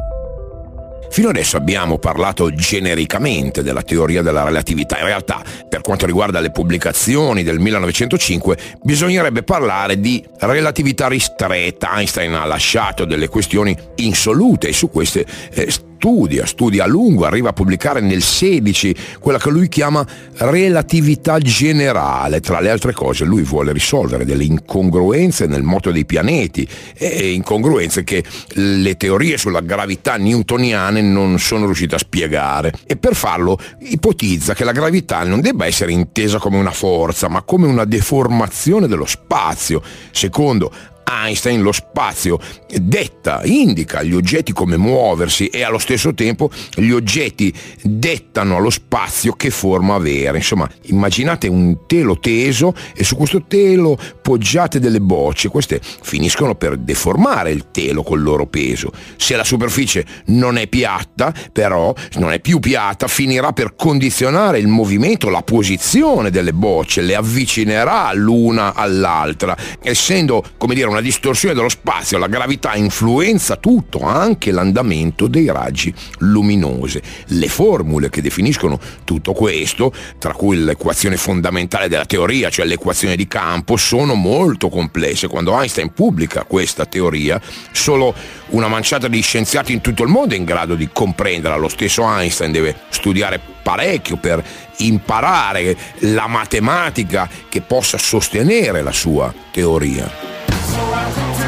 Fino 1.13 1.29
adesso 1.29 1.59
abbiamo 1.59 1.99
parlato 1.99 2.55
genericamente 2.55 3.63
della 3.63 3.83
teoria 3.83 4.23
della 4.23 4.45
relatività. 4.45 4.99
In 4.99 5.05
realtà, 5.05 5.43
per 5.69 5.83
quanto 5.83 6.07
riguarda 6.07 6.41
le 6.41 6.51
pubblicazioni 6.51 7.43
del 7.43 7.59
1905, 7.59 8.57
bisognerebbe 8.81 9.43
parlare 9.43 10.01
di 10.01 10.25
relatività 10.39 11.09
ristretta. 11.09 11.93
Einstein 11.97 12.33
ha 12.33 12.47
lasciato 12.47 13.05
delle 13.05 13.29
questioni 13.29 13.77
insolute 13.97 14.69
e 14.69 14.73
su 14.73 14.89
queste 14.89 15.27
eh, 15.53 15.71
studia, 16.03 16.47
studia 16.47 16.83
a 16.83 16.87
lungo, 16.89 17.27
arriva 17.27 17.51
a 17.51 17.53
pubblicare 17.53 18.01
nel 18.01 18.23
16 18.23 18.97
quella 19.21 19.39
che 19.39 19.51
lui 19.51 19.69
chiama 19.69 20.05
relatività 20.39 21.39
generale. 21.39 22.41
Tra 22.41 22.59
le 22.59 22.71
altre 22.71 22.93
cose 22.93 23.25
lui 23.25 23.43
vuole 23.43 23.73
risolvere 23.73 24.25
delle 24.25 24.43
incongruenze 24.43 25.47
nel 25.47 25.63
moto 25.63 25.93
dei 25.93 26.05
pianeti 26.05 26.67
e 26.95 27.31
incongruenze 27.31 28.03
che 28.03 28.25
le 28.55 28.97
teorie 28.97 29.39
sulla 29.39 29.61
gravità 29.61 30.17
newtoniane 30.17 31.03
non 31.03 31.39
sono 31.39 31.67
riuscite 31.67 31.95
a 31.95 31.99
spiegare. 31.99 32.73
E 32.85 32.97
per 32.97 33.15
farlo 33.15 33.57
ipotizza 33.83 34.55
che 34.55 34.65
la 34.65 34.73
gravità 34.73 35.23
non 35.23 35.41
debba 35.41 35.67
essere 35.67 35.93
intesa 35.93 36.39
come 36.39 36.59
una 36.59 36.73
forza, 36.73 37.29
ma 37.29 37.43
come 37.43 37.69
una 37.69 37.85
deformazione 37.85 38.89
dello 38.89 39.07
spazio. 39.07 39.81
Secondo 40.11 40.73
Einstein 41.05 41.63
lo 41.63 41.73
spazio 41.73 42.39
detta, 42.81 43.43
indica 43.45 44.03
gli 44.03 44.15
oggetti 44.15 44.53
come 44.53 44.77
muoversi 44.77 45.47
e 45.49 45.63
allo 45.63 45.79
stesso 45.79 46.15
tempo 46.15 46.51
gli 46.75 46.91
oggetti 46.91 47.53
dettano 47.83 48.57
allo 48.57 48.71
spazio 48.71 49.33
che 49.35 49.51
forma 49.51 49.95
avere. 49.95 50.39
Insomma, 50.39 50.69
immaginate 50.87 51.49
un 51.49 51.87
telo 51.87 52.19
teso 52.19 52.75
e 52.95 53.05
su 53.05 53.17
questo 53.17 53.45
telo 53.47 53.99
poggiate 54.23 54.81
delle 54.81 55.01
bocce, 55.01 55.49
queste 55.49 55.81
finiscono 55.83 56.55
per 56.55 56.77
deformare 56.79 57.51
il 57.51 57.71
telo 57.71 58.03
col 58.03 58.23
loro 58.23 58.47
peso. 58.47 58.91
Se 59.17 59.37
la 59.37 59.45
superficie 59.45 60.05
non 60.27 60.57
è 60.57 60.67
piatta, 60.67 61.33
però 61.53 61.95
non 62.15 62.33
è 62.33 62.41
più 62.41 62.59
piatta, 62.59 63.07
finirà 63.07 63.53
per 63.53 63.75
condizionare 63.77 64.59
il 64.59 64.69
movimento, 64.69 65.29
la 65.29 65.43
posizione 65.43 66.31
delle 66.31 66.53
bocce, 66.53 67.03
le 67.03 67.15
avvicinerà 67.15 68.13
l'una 68.15 68.75
all'altra, 68.75 69.57
essendo, 69.83 70.43
come 70.57 70.75
dire, 70.75 70.89
una 70.93 71.01
distorsione 71.01 71.55
dello 71.55 71.69
spazio, 71.69 72.19
la 72.19 72.27
gravità 72.27 72.75
influenza 72.75 73.57
tutto, 73.57 74.03
anche 74.03 74.51
l'andamento 74.53 75.27
dei 75.27 75.51
raggi 75.51 75.93
luminosi. 76.19 77.01
Le 77.29 77.49
formule 77.49 78.11
che 78.11 78.23
definiscono 78.23 78.79
tutto 79.05 79.33
questo, 79.33 79.93
tra 80.19 80.33
cui 80.35 80.59
l'equazione 80.59 81.17
fondamentale 81.17 81.89
della 81.89 82.05
teoria, 82.05 82.51
cioè 82.51 82.67
l'equazione 82.67 83.17
di 83.17 83.27
campo, 83.27 83.77
sono 83.77 84.15
molto 84.15 84.69
complesse. 84.69 85.29
Quando 85.29 85.59
Einstein 85.59 85.93
pubblica 85.93 86.45
questa 86.45 86.85
teoria, 86.85 87.41
solo 87.73 88.15
una 88.49 88.69
manciata 88.69 89.09
di 89.09 89.21
scienziati 89.21 89.73
in 89.73 89.81
tutto 89.81 90.03
il 90.03 90.09
mondo 90.11 90.35
è 90.35 90.37
in 90.37 90.45
grado 90.45 90.75
di 90.75 90.89
comprenderla. 90.93 91.57
Lo 91.57 91.69
stesso 91.69 92.05
Einstein 92.05 92.53
deve 92.53 92.77
studiare 92.91 93.41
parecchio 93.63 94.17
per 94.17 94.45
imparare 94.79 95.77
la 96.01 96.27
matematica 96.27 97.29
che 97.49 97.63
possa 97.63 97.97
sostenere 97.97 98.83
la 98.83 98.93
sua 98.93 99.33
teoria. 99.51 100.52
So 100.73 100.81
I 100.81 101.13
can 101.13 101.42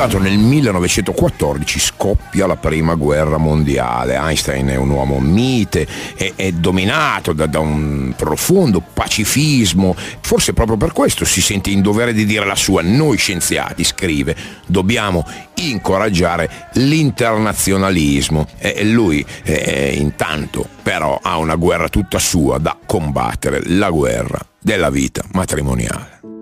Intanto 0.00 0.22
nel 0.22 0.38
1914 0.38 1.80
scoppia 1.80 2.46
la 2.46 2.54
prima 2.54 2.94
guerra 2.94 3.36
mondiale. 3.36 4.14
Einstein 4.14 4.68
è 4.68 4.76
un 4.76 4.90
uomo 4.90 5.18
mite, 5.18 5.88
è, 6.14 6.34
è 6.36 6.52
dominato 6.52 7.32
da, 7.32 7.46
da, 7.46 7.58
un 7.58 8.14
profondo 8.16 8.80
pacifismo. 8.80 9.96
Forse 10.20 10.52
proprio 10.52 10.76
per 10.76 10.92
questo 10.92 11.24
si 11.24 11.40
sente 11.40 11.70
in 11.70 11.82
dovere 11.82 12.12
di 12.12 12.24
dire 12.24 12.46
la 12.46 12.54
sua. 12.54 12.80
Noi 12.80 13.16
scienziati, 13.16 13.82
scrive, 13.82 14.36
dobbiamo 14.66 15.26
incoraggiare 15.54 16.68
l'internazionalismo. 16.74 18.46
E 18.58 18.84
lui 18.84 19.26
eh, 19.42 19.96
intanto 19.98 20.64
però 20.80 21.18
ha 21.20 21.38
una 21.38 21.56
guerra 21.56 21.88
tutta 21.88 22.20
sua 22.20 22.58
da 22.58 22.76
combattere, 22.86 23.62
la 23.64 23.90
guerra 23.90 24.38
della 24.60 24.90
vita 24.90 25.24
matrimoniale. 25.32 26.37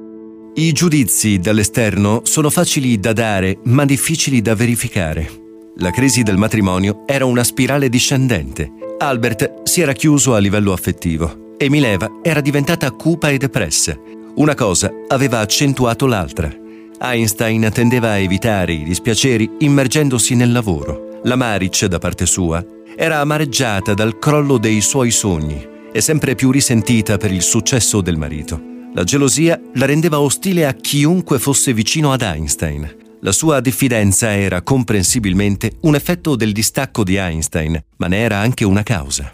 I 0.58 0.72
giudizi 0.72 1.38
dall'esterno 1.38 2.22
sono 2.24 2.48
facili 2.48 2.98
da 2.98 3.12
dare, 3.12 3.58
ma 3.64 3.84
difficili 3.84 4.40
da 4.40 4.54
verificare. 4.54 5.30
La 5.76 5.90
crisi 5.90 6.22
del 6.22 6.38
matrimonio 6.38 7.02
era 7.04 7.26
una 7.26 7.44
spirale 7.44 7.90
discendente. 7.90 8.72
Albert 8.96 9.64
si 9.64 9.82
era 9.82 9.92
chiuso 9.92 10.34
a 10.34 10.38
livello 10.38 10.72
affettivo 10.72 11.52
e 11.58 11.68
Mileva 11.68 12.10
era 12.22 12.40
diventata 12.40 12.90
cupa 12.90 13.28
e 13.28 13.36
depressa. 13.36 13.98
Una 14.36 14.54
cosa 14.54 14.90
aveva 15.08 15.40
accentuato 15.40 16.06
l'altra. 16.06 16.50
Einstein 17.00 17.68
tendeva 17.70 18.12
a 18.12 18.18
evitare 18.18 18.72
i 18.72 18.82
dispiaceri 18.82 19.56
immergendosi 19.58 20.34
nel 20.34 20.52
lavoro. 20.52 21.20
La 21.24 21.36
Maric, 21.36 21.84
da 21.84 21.98
parte 21.98 22.24
sua, 22.24 22.64
era 22.96 23.18
amareggiata 23.18 23.92
dal 23.92 24.18
crollo 24.18 24.56
dei 24.56 24.80
suoi 24.80 25.10
sogni 25.10 25.62
e 25.92 26.00
sempre 26.00 26.34
più 26.34 26.50
risentita 26.50 27.18
per 27.18 27.30
il 27.30 27.42
successo 27.42 28.00
del 28.00 28.16
marito. 28.16 28.75
La 28.96 29.04
gelosia 29.04 29.60
la 29.74 29.84
rendeva 29.84 30.20
ostile 30.20 30.64
a 30.64 30.72
chiunque 30.72 31.38
fosse 31.38 31.74
vicino 31.74 32.12
ad 32.12 32.22
Einstein. 32.22 32.96
La 33.20 33.30
sua 33.30 33.60
diffidenza 33.60 34.34
era 34.34 34.62
comprensibilmente 34.62 35.72
un 35.82 35.94
effetto 35.94 36.34
del 36.34 36.52
distacco 36.52 37.04
di 37.04 37.16
Einstein, 37.16 37.78
ma 37.98 38.06
ne 38.06 38.16
era 38.16 38.38
anche 38.38 38.64
una 38.64 38.82
causa. 38.82 39.30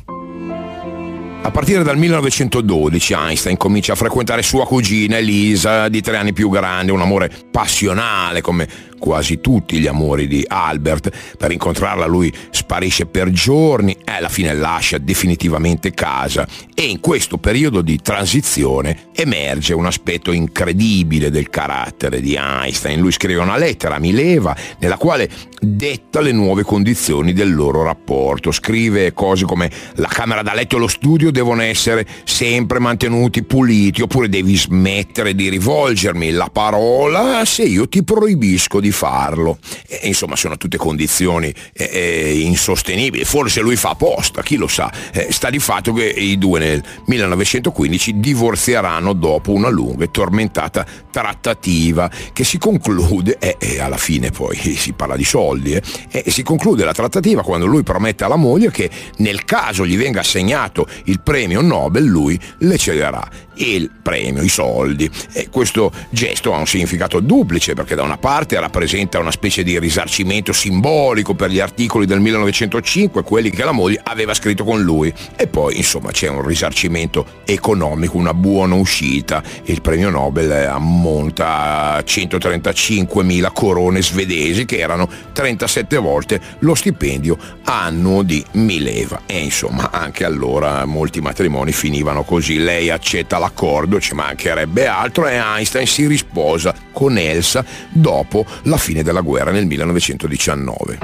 A 1.44 1.50
partire 1.52 1.84
dal 1.84 1.96
1912 1.96 3.14
Einstein 3.14 3.56
comincia 3.56 3.92
a 3.92 3.96
frequentare 3.96 4.42
sua 4.42 4.66
cugina 4.66 5.18
Elisa, 5.18 5.88
di 5.88 6.00
tre 6.00 6.16
anni 6.16 6.32
più 6.32 6.50
grande, 6.50 6.90
un 6.90 7.00
amore 7.00 7.30
passionale 7.48 8.40
come 8.40 8.68
quasi 9.02 9.40
tutti 9.40 9.80
gli 9.80 9.88
amori 9.88 10.28
di 10.28 10.44
Albert. 10.46 11.10
Per 11.36 11.50
incontrarla 11.50 12.06
lui 12.06 12.32
sparisce 12.50 13.06
per 13.06 13.30
giorni 13.30 13.96
e 14.04 14.12
alla 14.12 14.28
fine 14.28 14.54
lascia 14.54 14.98
definitivamente 14.98 15.90
casa 15.90 16.46
e 16.72 16.84
in 16.84 17.00
questo 17.00 17.38
periodo 17.38 17.82
di 17.82 17.98
transizione 18.00 19.08
emerge 19.12 19.74
un 19.74 19.86
aspetto 19.86 20.30
incredibile 20.30 21.30
del 21.30 21.50
carattere 21.50 22.20
di 22.20 22.36
Einstein. 22.38 23.00
Lui 23.00 23.10
scrive 23.10 23.40
una 23.40 23.56
lettera 23.56 23.96
a 23.96 23.98
Mileva 23.98 24.56
nella 24.78 24.96
quale 24.96 25.28
detta 25.60 26.20
le 26.20 26.32
nuove 26.32 26.62
condizioni 26.62 27.32
del 27.32 27.52
loro 27.52 27.82
rapporto. 27.82 28.52
Scrive 28.52 29.12
cose 29.12 29.46
come 29.46 29.68
la 29.94 30.08
camera 30.08 30.42
da 30.42 30.54
letto 30.54 30.76
e 30.76 30.78
lo 30.78 30.88
studio 30.88 31.32
devono 31.32 31.62
essere 31.62 32.06
sempre 32.22 32.78
mantenuti 32.78 33.42
puliti 33.42 34.02
oppure 34.02 34.28
devi 34.28 34.56
smettere 34.56 35.34
di 35.34 35.48
rivolgermi 35.48 36.30
la 36.30 36.50
parola 36.52 37.44
se 37.44 37.64
io 37.64 37.88
ti 37.88 38.04
proibisco 38.04 38.78
di 38.78 38.91
farlo. 38.92 39.58
E, 39.88 40.00
insomma, 40.04 40.36
sono 40.36 40.56
tutte 40.56 40.76
condizioni 40.76 41.52
eh, 41.72 41.90
eh, 41.92 42.40
insostenibili. 42.40 43.24
Forse 43.24 43.60
lui 43.60 43.76
fa 43.76 43.90
apposta, 43.90 44.42
chi 44.42 44.56
lo 44.56 44.68
sa. 44.68 44.92
Eh, 45.12 45.28
sta 45.30 45.50
di 45.50 45.58
fatto 45.58 45.92
che 45.92 46.04
i 46.04 46.38
due 46.38 46.58
nel 46.60 46.82
1915 47.06 48.20
divorzieranno 48.20 49.12
dopo 49.12 49.52
una 49.52 49.68
lunga 49.68 50.04
e 50.04 50.10
tormentata 50.10 50.86
trattativa 51.10 52.10
che 52.32 52.44
si 52.44 52.58
conclude, 52.58 53.36
e 53.38 53.56
eh, 53.58 53.80
alla 53.80 53.96
fine 53.96 54.30
poi 54.30 54.56
si 54.56 54.92
parla 54.92 55.16
di 55.16 55.24
soldi, 55.24 55.72
eh, 55.72 55.82
e 56.10 56.30
si 56.30 56.42
conclude 56.42 56.84
la 56.84 56.92
trattativa 56.92 57.42
quando 57.42 57.66
lui 57.66 57.82
promette 57.82 58.24
alla 58.24 58.36
moglie 58.36 58.70
che 58.70 58.90
nel 59.18 59.44
caso 59.44 59.86
gli 59.86 59.96
venga 59.96 60.20
assegnato 60.20 60.86
il 61.04 61.20
premio 61.20 61.60
Nobel, 61.60 62.04
lui 62.04 62.38
le 62.58 62.78
cederà 62.78 63.28
il 63.56 63.90
premio, 64.02 64.42
i 64.42 64.48
soldi. 64.48 65.10
E 65.32 65.48
questo 65.50 65.92
gesto 66.10 66.54
ha 66.54 66.58
un 66.58 66.66
significato 66.66 67.20
duplice 67.20 67.74
perché 67.74 67.94
da 67.94 68.02
una 68.02 68.18
parte 68.18 68.58
rappresenta 68.58 68.81
una 69.18 69.30
specie 69.30 69.62
di 69.62 69.78
risarcimento 69.78 70.52
simbolico 70.52 71.34
per 71.34 71.50
gli 71.50 71.60
articoli 71.60 72.06
del 72.06 72.20
1905, 72.20 73.22
quelli 73.22 73.50
che 73.50 73.64
la 73.64 73.72
moglie 73.72 74.00
aveva 74.02 74.34
scritto 74.34 74.64
con 74.64 74.82
lui, 74.82 75.12
e 75.36 75.46
poi 75.46 75.76
insomma 75.76 76.10
c'è 76.10 76.28
un 76.28 76.44
risarcimento 76.46 77.40
economico, 77.44 78.16
una 78.16 78.34
buona 78.34 78.74
uscita. 78.74 79.42
Il 79.64 79.80
premio 79.80 80.10
Nobel 80.10 80.50
ammonta 80.66 81.94
a 81.94 81.98
135.000 81.98 83.52
corone 83.52 84.02
svedesi 84.02 84.64
che 84.64 84.78
erano 84.78 85.08
37 85.32 85.96
volte 85.98 86.40
lo 86.60 86.74
stipendio 86.74 87.36
annuo 87.64 88.22
di 88.22 88.44
Mileva. 88.52 89.22
E 89.26 89.38
insomma 89.38 89.90
anche 89.90 90.24
allora 90.24 90.84
molti 90.84 91.20
matrimoni 91.20 91.72
finivano 91.72 92.22
così. 92.24 92.58
Lei 92.58 92.90
accetta 92.90 93.38
l'accordo, 93.38 94.00
ci 94.00 94.14
mancherebbe 94.14 94.86
altro, 94.86 95.26
e 95.26 95.34
Einstein 95.34 95.86
si 95.86 96.06
risposa 96.06 96.74
con 96.92 97.18
Elsa 97.18 97.64
dopo 97.90 98.44
la 98.64 98.76
fine 98.76 99.02
della 99.02 99.22
guerra 99.22 99.50
nel 99.50 99.66
1919. 99.66 100.98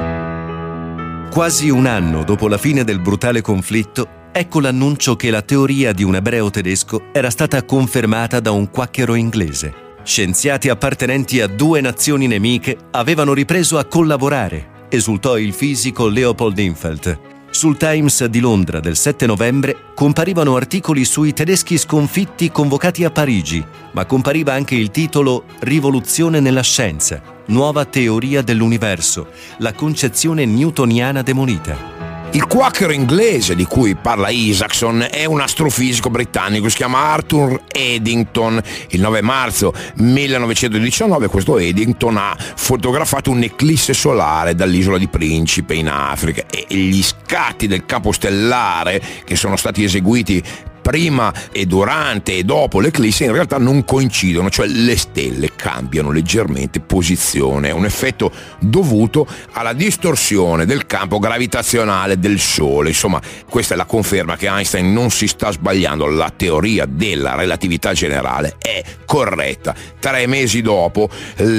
Quasi 1.31 1.69
un 1.71 1.87
anno 1.87 2.25
dopo 2.25 2.49
la 2.49 2.59
fine 2.59 2.85
del 2.85 3.01
brutale 3.01 3.41
conflitto, 3.41 4.09
ecco 4.33 4.61
l'annuncio 4.61 5.17
che 5.17 5.31
la 5.31 5.43
teoria 5.43 5.93
di 5.93 6.03
un 6.03 6.15
ebreo 6.17 6.51
tedesco 6.51 7.05
era 7.13 7.31
stata 7.31 7.65
confermata 7.65 8.41
da 8.41 8.51
un 8.51 8.71
quacchero 8.71 9.15
inglese. 9.15 9.87
Scienziati 10.03 10.69
appartenenti 10.69 11.41
a 11.41 11.47
due 11.47 11.81
nazioni 11.81 12.27
nemiche 12.27 12.77
avevano 12.93 13.35
ripreso 13.35 13.79
a 13.79 13.85
collaborare, 13.85 14.87
esultò 14.89 15.37
il 15.37 15.53
fisico 15.53 16.09
Leopold 16.09 16.59
Infeld. 16.59 17.21
Sul 17.51 17.77
Times 17.77 18.25
di 18.27 18.41
Londra 18.41 18.79
del 18.79 18.97
7 18.97 19.27
novembre 19.27 19.77
comparivano 19.95 20.55
articoli 20.57 21.05
sui 21.05 21.33
tedeschi 21.33 21.77
sconfitti 21.77 22.51
convocati 22.51 23.05
a 23.05 23.11
Parigi, 23.11 23.65
ma 23.93 24.07
compariva 24.07 24.53
anche 24.53 24.75
il 24.77 24.91
titolo 24.91 25.45
Rivoluzione 25.61 26.41
nella 26.41 26.63
scienza, 26.63 27.21
nuova 27.49 27.85
teoria 27.85 28.43
dell'universo, 28.43 29.29
la 29.59 29.73
concezione 29.73 30.45
newtoniana 30.45 31.23
demolita. 31.23 31.99
Il 32.33 32.47
quacker 32.47 32.91
inglese 32.91 33.55
di 33.55 33.65
cui 33.65 33.95
parla 33.95 34.29
Isaacson 34.29 35.07
è 35.11 35.25
un 35.25 35.41
astrofisico 35.41 36.11
britannico, 36.11 36.69
si 36.69 36.77
chiama 36.77 36.99
Arthur 36.99 37.63
Eddington. 37.67 38.61
Il 38.91 39.01
9 39.01 39.23
marzo 39.23 39.73
1919 39.95 41.29
questo 41.29 41.57
Eddington 41.59 42.19
ha 42.19 42.37
fotografato 42.39 43.31
un'eclisse 43.31 43.95
solare 43.95 44.55
dall'isola 44.55 44.99
di 44.99 45.09
Principe 45.09 45.75
in 45.75 45.89
Africa 45.89 46.45
e 46.51 46.67
gli 46.75 47.03
scatti 47.03 47.67
del 47.67 47.87
campo 47.87 48.13
stellare 48.13 49.03
che 49.25 49.35
sono 49.35 49.57
stati 49.57 49.83
eseguiti 49.83 50.45
prima 50.89 51.31
e 51.53 51.67
durante 51.67 52.39
e 52.39 52.45
dopo 52.45 52.81
l'eclisse 52.81 53.25
in 53.25 53.33
realtà 53.33 53.59
non 53.59 53.85
coincidono, 53.85 54.49
cioè 54.49 54.67
le 54.69 54.97
stelle 54.97 55.51
cambiano 55.55 56.11
leggermente 56.11 56.81
posizione, 56.81 57.69
è 57.69 57.73
un 57.73 57.85
effetto 57.85 58.33
dovuto 58.59 59.27
alla 59.53 59.75
distorsione 59.75 60.65
del 60.65 60.87
campo 60.87 61.19
gravitazionale 61.19 62.19
del 62.19 62.41
Sole. 62.41 62.89
Insomma, 62.89 63.21
questa 63.51 63.75
è 63.75 63.77
la 63.77 63.85
conferma 63.85 64.37
che 64.37 64.47
Einstein 64.47 64.91
non 64.91 65.11
si 65.11 65.27
sta 65.27 65.51
sbagliando, 65.51 66.07
la 66.07 66.33
teoria 66.35 66.87
della 66.87 67.35
relatività 67.35 67.93
generale 67.93 68.57
è 68.59 68.83
corretta. 69.05 69.75
Tre 69.99 70.27
mesi 70.27 70.63
dopo, 70.63 71.11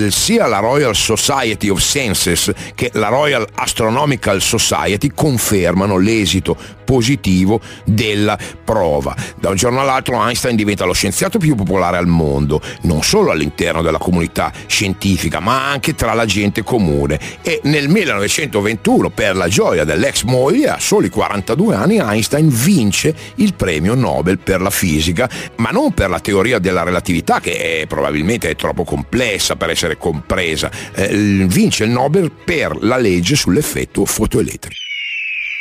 sia 0.08 0.48
la 0.48 0.58
Royal 0.58 0.96
Society 0.96 1.70
of 1.70 1.80
Sciences 1.80 2.52
che 2.74 2.90
la 2.94 3.10
Royal 3.10 3.48
Astronomical 3.54 4.42
Society 4.42 5.12
confermano 5.14 5.98
l'esito 5.98 6.58
positivo 6.84 7.62
della 7.86 8.36
prova. 8.64 9.16
Da 9.38 9.50
un 9.50 9.56
giorno 9.56 9.82
all'altro 9.82 10.24
Einstein 10.24 10.56
diventa 10.56 10.86
lo 10.86 10.94
scienziato 10.94 11.38
più 11.38 11.56
popolare 11.56 11.98
al 11.98 12.08
mondo, 12.08 12.62
non 12.82 13.04
solo 13.04 13.32
all'interno 13.32 13.82
della 13.82 13.98
comunità 13.98 14.52
scientifica, 14.68 15.40
ma 15.40 15.70
anche 15.70 15.96
tra 15.96 16.14
la 16.14 16.26
gente 16.26 16.64
comune. 16.64 17.20
E 17.42 17.62
nel 17.64 17.90
1921, 17.90 19.10
per 19.10 19.36
la 19.36 19.48
gioia 19.48 19.84
dell'ex 19.84 20.24
moglie, 20.24 20.70
a 20.70 20.80
soli 20.80 21.10
42 21.10 21.76
anni, 21.76 21.98
Einstein 21.98 22.50
vince 22.50 23.16
il 23.36 23.54
premio 23.54 23.96
Nobel 23.96 24.40
per 24.40 24.62
la 24.62 24.70
fisica, 24.70 25.30
ma 25.58 25.70
non 25.70 25.94
per 25.94 26.10
la 26.10 26.20
teoria 26.20 26.60
della 26.60 26.84
relatività, 26.84 27.40
che 27.40 27.82
è, 27.82 27.88
probabilmente 27.88 28.50
è 28.50 28.56
troppo 28.56 28.84
complessa 28.84 29.56
per 29.56 29.70
essere 29.70 29.98
compresa. 29.98 30.70
Eh, 30.94 31.46
vince 31.48 31.84
il 31.84 31.90
Nobel 31.90 32.32
per 32.32 32.78
la 32.82 32.98
legge 32.98 33.36
sull'effetto 33.36 34.06
fotoelettrico. 34.06 34.76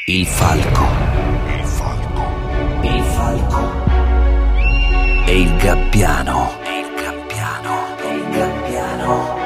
Il 0.07 0.27
falco 0.27 1.08
e 5.29 5.41
il 5.41 5.57
gabbiano. 5.57 6.55
E 6.65 6.79
il 6.79 6.87
gabbiano. 6.95 7.97
E 8.01 8.15
il 8.15 8.29
gabbiano. 8.31 9.37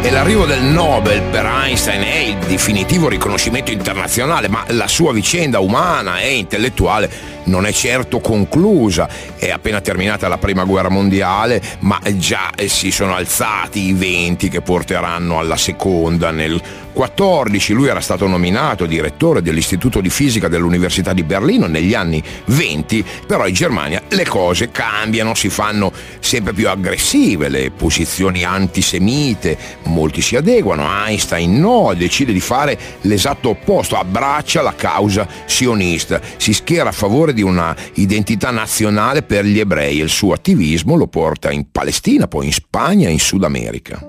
E 0.00 0.10
l'arrivo 0.10 0.46
del 0.46 0.62
Nobel 0.62 1.20
per 1.30 1.44
Einstein 1.44 2.02
è 2.02 2.16
il 2.16 2.38
definitivo 2.38 3.10
riconoscimento 3.10 3.70
internazionale, 3.70 4.48
ma 4.48 4.64
la 4.68 4.88
sua 4.88 5.12
vicenda 5.12 5.60
umana 5.60 6.20
e 6.20 6.36
intellettuale 6.36 7.10
non 7.48 7.66
è 7.66 7.72
certo 7.72 8.20
conclusa, 8.20 9.08
è 9.36 9.50
appena 9.50 9.80
terminata 9.80 10.28
la 10.28 10.38
prima 10.38 10.64
guerra 10.64 10.88
mondiale, 10.88 11.60
ma 11.80 11.98
già 12.16 12.50
si 12.66 12.90
sono 12.90 13.14
alzati 13.14 13.86
i 13.88 13.92
venti 13.92 14.48
che 14.48 14.60
porteranno 14.60 15.38
alla 15.38 15.56
seconda. 15.56 16.30
Nel 16.30 16.60
14 16.98 17.74
lui 17.74 17.86
era 17.86 18.00
stato 18.00 18.26
nominato 18.26 18.84
direttore 18.84 19.40
dell'Istituto 19.40 20.00
di 20.00 20.10
Fisica 20.10 20.48
dell'Università 20.48 21.12
di 21.12 21.22
Berlino 21.22 21.66
negli 21.68 21.94
anni 21.94 22.20
20, 22.46 23.04
però 23.24 23.46
in 23.46 23.54
Germania 23.54 24.02
le 24.08 24.26
cose 24.26 24.70
cambiano, 24.72 25.34
si 25.34 25.48
fanno 25.48 25.92
sempre 26.18 26.52
più 26.52 26.68
aggressive, 26.68 27.48
le 27.48 27.70
posizioni 27.70 28.42
antisemite, 28.42 29.56
molti 29.84 30.20
si 30.20 30.34
adeguano, 30.34 30.88
Einstein 31.06 31.60
no, 31.60 31.94
decide 31.96 32.32
di 32.32 32.40
fare 32.40 32.76
l'esatto 33.02 33.50
opposto, 33.50 33.96
abbraccia 33.96 34.60
la 34.60 34.74
causa 34.74 35.28
sionista, 35.44 36.20
si 36.36 36.52
schiera 36.52 36.88
a 36.88 36.92
favore 36.92 37.32
di 37.38 37.42
una 37.42 37.76
identità 37.94 38.50
nazionale 38.50 39.22
per 39.22 39.44
gli 39.44 39.60
ebrei 39.60 40.00
e 40.00 40.02
il 40.02 40.08
suo 40.08 40.32
attivismo 40.32 40.96
lo 40.96 41.06
porta 41.06 41.52
in 41.52 41.70
Palestina, 41.70 42.26
poi 42.26 42.46
in 42.46 42.52
Spagna 42.52 43.08
e 43.08 43.12
in 43.12 43.20
Sud 43.20 43.44
America. 43.44 44.04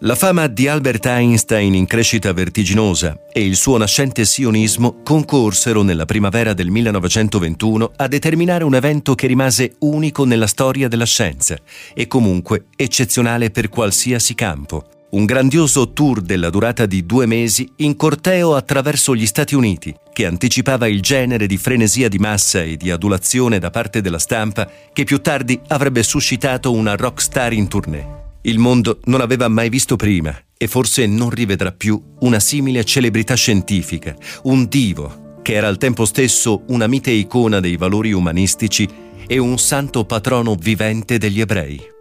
La 0.00 0.14
fama 0.14 0.46
di 0.46 0.68
Albert 0.68 1.06
Einstein 1.06 1.74
in 1.74 1.86
crescita 1.86 2.32
vertiginosa 2.32 3.16
e 3.32 3.44
il 3.44 3.56
suo 3.56 3.76
nascente 3.78 4.24
sionismo 4.24 5.00
concorsero 5.02 5.82
nella 5.82 6.04
primavera 6.04 6.52
del 6.52 6.70
1921 6.70 7.92
a 7.96 8.06
determinare 8.06 8.62
un 8.62 8.74
evento 8.74 9.14
che 9.14 9.26
rimase 9.26 9.74
unico 9.80 10.24
nella 10.24 10.46
storia 10.46 10.86
della 10.86 11.06
scienza 11.06 11.56
e 11.92 12.06
comunque 12.06 12.66
eccezionale 12.76 13.50
per 13.50 13.68
qualsiasi 13.68 14.34
campo. 14.34 14.93
Un 15.14 15.26
grandioso 15.26 15.92
tour 15.92 16.20
della 16.20 16.50
durata 16.50 16.86
di 16.86 17.06
due 17.06 17.24
mesi 17.26 17.70
in 17.76 17.94
corteo 17.94 18.56
attraverso 18.56 19.14
gli 19.14 19.26
Stati 19.26 19.54
Uniti, 19.54 19.94
che 20.12 20.26
anticipava 20.26 20.88
il 20.88 21.00
genere 21.00 21.46
di 21.46 21.56
frenesia 21.56 22.08
di 22.08 22.18
massa 22.18 22.64
e 22.64 22.76
di 22.76 22.90
adulazione 22.90 23.60
da 23.60 23.70
parte 23.70 24.00
della 24.00 24.18
stampa 24.18 24.68
che 24.92 25.04
più 25.04 25.20
tardi 25.20 25.60
avrebbe 25.68 26.02
suscitato 26.02 26.72
una 26.72 26.96
rockstar 26.96 27.52
in 27.52 27.68
tournée. 27.68 28.22
Il 28.42 28.58
mondo 28.58 28.98
non 29.04 29.20
aveva 29.20 29.46
mai 29.46 29.68
visto 29.68 29.94
prima 29.94 30.36
e 30.58 30.66
forse 30.66 31.06
non 31.06 31.30
rivedrà 31.30 31.70
più 31.70 32.02
una 32.22 32.40
simile 32.40 32.82
celebrità 32.82 33.34
scientifica, 33.34 34.16
un 34.42 34.66
divo 34.66 35.38
che 35.42 35.52
era 35.54 35.68
al 35.68 35.78
tempo 35.78 36.06
stesso 36.06 36.64
una 36.70 36.88
mite 36.88 37.12
icona 37.12 37.60
dei 37.60 37.76
valori 37.76 38.12
umanistici 38.12 38.88
e 39.28 39.38
un 39.38 39.58
santo 39.58 40.04
patrono 40.06 40.56
vivente 40.56 41.18
degli 41.18 41.40
ebrei. 41.40 41.93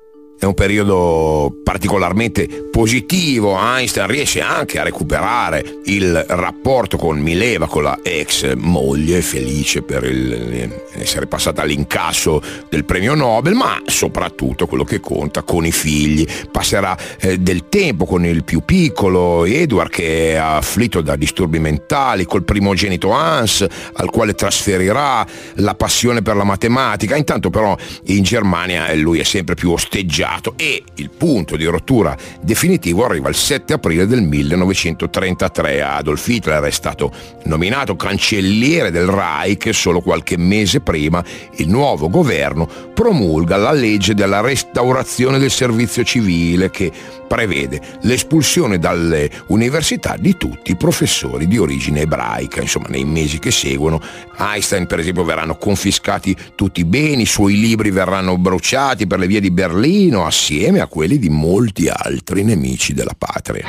È 0.43 0.45
un 0.45 0.55
periodo 0.55 1.55
particolarmente 1.63 2.67
positivo, 2.69 3.57
Einstein 3.57 4.07
riesce 4.07 4.41
anche 4.41 4.77
a 4.77 4.83
recuperare 4.83 5.63
il 5.85 6.21
rapporto 6.27 6.97
con 6.97 7.17
Mileva, 7.17 7.65
con 7.65 7.83
la 7.83 7.99
ex 8.03 8.53
moglie, 8.55 9.21
felice 9.21 9.83
per 9.83 10.03
il, 10.03 10.69
essere 10.95 11.27
passata 11.27 11.61
all'incasso 11.61 12.41
del 12.69 12.83
premio 12.83 13.15
Nobel, 13.15 13.53
ma 13.53 13.81
soprattutto 13.85 14.67
quello 14.67 14.83
che 14.83 14.99
conta 14.99 15.43
con 15.43 15.65
i 15.65 15.71
figli. 15.71 16.27
Passerà 16.51 16.97
eh, 17.21 17.37
del 17.37 17.69
tempo 17.69 18.03
con 18.03 18.25
il 18.25 18.43
più 18.43 18.65
piccolo 18.65 19.45
Edward 19.45 19.91
che 19.91 20.31
è 20.31 20.35
afflitto 20.35 20.99
da 20.99 21.15
disturbi 21.15 21.59
mentali, 21.59 22.25
col 22.25 22.43
primogenito 22.43 23.11
Hans 23.11 23.65
al 23.93 24.09
quale 24.09 24.33
trasferirà 24.33 25.25
la 25.55 25.75
passione 25.75 26.21
per 26.21 26.35
la 26.35 26.43
matematica. 26.43 27.15
Intanto 27.15 27.49
però 27.49 27.77
in 28.07 28.23
Germania 28.23 28.93
lui 28.95 29.19
è 29.19 29.23
sempre 29.23 29.55
più 29.55 29.71
osteggiato 29.71 30.31
sbagliato 30.33 30.53
e 30.57 30.83
il 30.95 31.09
punto 31.09 31.55
di 31.55 31.65
rottura 31.65 32.15
definitivo 32.41 33.05
arriva 33.05 33.29
il 33.29 33.35
7 33.35 33.73
aprile 33.73 34.07
del 34.07 34.23
1933. 34.23 35.81
Adolf 35.81 36.27
Hitler 36.27 36.63
è 36.63 36.71
stato 36.71 37.11
nominato 37.43 37.95
cancelliere 37.95 38.91
del 38.91 39.07
Reich 39.07 39.73
solo 39.73 40.01
qualche 40.01 40.37
mese 40.37 40.81
prima 40.81 41.23
il 41.57 41.69
nuovo 41.69 42.09
governo 42.09 42.67
promulga 42.93 43.57
la 43.57 43.71
legge 43.71 44.13
della 44.13 44.41
restaurazione 44.41 45.37
del 45.37 45.51
servizio 45.51 46.03
civile 46.03 46.69
che 46.69 46.91
prevede 47.33 47.81
l'espulsione 48.01 48.77
dalle 48.77 49.27
università 49.47 50.15
di 50.19 50.37
tutti 50.37 50.69
i 50.71 50.75
professori 50.75 51.47
di 51.47 51.57
origine 51.57 52.01
ebraica. 52.01 52.61
Insomma, 52.61 52.87
nei 52.89 53.05
mesi 53.05 53.39
che 53.39 53.49
seguono, 53.49 53.99
Einstein, 54.37 54.85
per 54.85 54.99
esempio, 54.99 55.23
verranno 55.23 55.55
confiscati 55.55 56.35
tutti 56.53 56.81
i 56.81 56.85
beni, 56.85 57.23
i 57.23 57.25
suoi 57.25 57.59
libri 57.59 57.89
verranno 57.89 58.37
bruciati 58.37 59.07
per 59.07 59.17
le 59.17 59.25
vie 59.25 59.39
di 59.39 59.49
Berlino, 59.49 60.22
assieme 60.25 60.79
a 60.79 60.87
quelli 60.87 61.17
di 61.17 61.29
molti 61.29 61.87
altri 61.89 62.43
nemici 62.43 62.93
della 62.93 63.15
patria. 63.17 63.65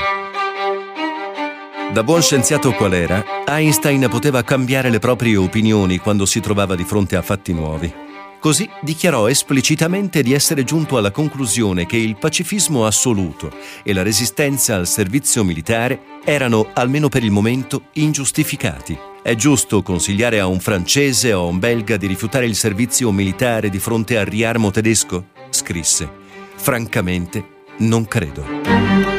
Da 1.93 2.03
buon 2.03 2.23
scienziato 2.23 2.73
qual 2.73 2.93
era, 2.93 3.25
Einstein 3.47 4.09
poteva 4.11 4.43
cambiare 4.43 4.91
le 4.91 4.99
proprie 4.99 5.37
opinioni 5.37 5.99
quando 5.99 6.27
si 6.27 6.41
trovava 6.41 6.75
di 6.75 6.83
fronte 6.83 7.15
a 7.15 7.23
fatti 7.23 7.53
nuovi. 7.53 8.03
Così 8.41 8.69
dichiarò 8.83 9.29
esplicitamente 9.29 10.23
di 10.23 10.35
essere 10.35 10.65
giunto 10.65 10.99
alla 10.99 11.13
conclusione 11.13 11.87
che 11.87 11.97
il 11.97 12.17
pacifismo 12.17 12.85
assoluto 12.85 13.51
e 13.83 13.93
la 13.93 14.03
resistenza 14.03 14.75
al 14.75 14.87
servizio 14.87 15.45
militare 15.45 16.01
erano, 16.25 16.69
almeno 16.75 17.09
per 17.09 17.23
il 17.23 17.31
momento, 17.31 17.85
ingiustificati. 17.93 18.99
È 19.23 19.35
giusto 19.35 19.83
consigliare 19.83 20.41
a 20.41 20.47
un 20.47 20.61
francese 20.61 21.33
o 21.33 21.45
a 21.45 21.49
un 21.49 21.59
belga 21.59 21.97
di 21.97 22.07
rifiutare 22.07 22.45
il 22.45 22.57
servizio 22.57 23.11
militare 23.13 23.71
di 23.71 23.79
fronte 23.79 24.19
al 24.19 24.27
riarmo 24.27 24.71
tedesco? 24.71 25.29
Scrisse. 25.49 26.24
Francamente, 26.65 27.45
non 27.81 28.07
credo. 28.07 29.14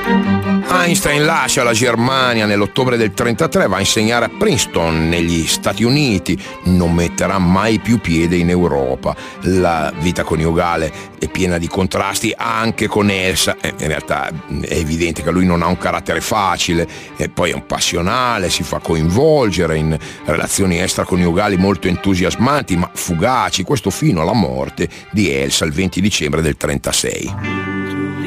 Einstein 0.77 1.25
lascia 1.25 1.63
la 1.63 1.71
Germania 1.71 2.45
nell'ottobre 2.45 2.97
del 2.97 3.11
1933, 3.15 3.67
va 3.67 3.77
a 3.77 3.79
insegnare 3.79 4.25
a 4.25 4.29
Princeton 4.29 5.07
negli 5.07 5.47
Stati 5.47 5.83
Uniti, 5.83 6.37
non 6.65 6.93
metterà 6.93 7.39
mai 7.39 7.79
più 7.79 7.99
piede 7.99 8.35
in 8.35 8.49
Europa. 8.49 9.15
La 9.41 9.91
vita 9.99 10.23
coniugale 10.23 10.91
è 11.17 11.27
piena 11.29 11.57
di 11.57 11.67
contrasti 11.67 12.33
anche 12.35 12.87
con 12.87 13.09
Elsa, 13.09 13.55
eh, 13.61 13.73
in 13.79 13.87
realtà 13.87 14.27
è 14.27 14.75
evidente 14.75 15.23
che 15.23 15.31
lui 15.31 15.45
non 15.45 15.61
ha 15.61 15.67
un 15.67 15.77
carattere 15.77 16.21
facile, 16.21 16.87
e 17.15 17.29
poi 17.29 17.51
è 17.51 17.53
un 17.53 17.65
passionale, 17.65 18.49
si 18.49 18.63
fa 18.63 18.79
coinvolgere 18.79 19.77
in 19.77 19.97
relazioni 20.25 20.79
extraconiugali 20.79 21.57
molto 21.57 21.87
entusiasmanti 21.87 22.75
ma 22.75 22.89
fugaci, 22.93 23.63
questo 23.63 23.89
fino 23.89 24.21
alla 24.21 24.33
morte 24.33 24.89
di 25.11 25.31
Elsa 25.31 25.65
il 25.65 25.71
20 25.71 26.01
dicembre 26.01 26.41
del 26.41 26.57
1936. 26.59 28.24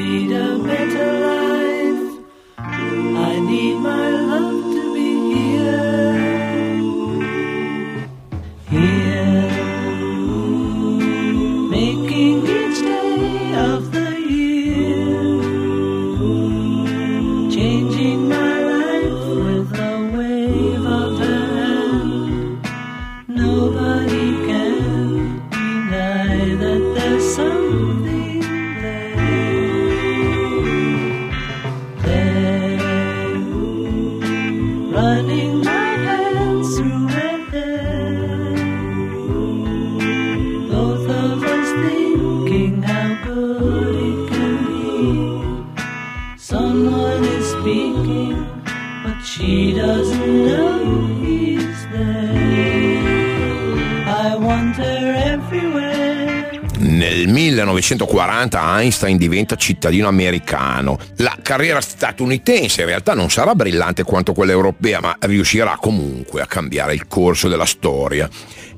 Nel 56.77 57.27
1940 57.27 58.79
Einstein 58.79 59.17
diventa 59.17 59.55
cittadino 59.55 60.07
americano. 60.07 60.97
La 61.17 61.37
carriera 61.41 61.81
statunitense 61.81 62.81
in 62.81 62.87
realtà 62.87 63.13
non 63.13 63.29
sarà 63.29 63.55
brillante 63.55 64.03
quanto 64.03 64.33
quella 64.33 64.51
europea, 64.51 64.99
ma 64.99 65.15
riuscirà 65.19 65.77
comunque 65.79 66.41
a 66.41 66.45
cambiare 66.45 66.93
il 66.93 67.07
corso 67.07 67.47
della 67.47 67.65
storia 67.65 68.29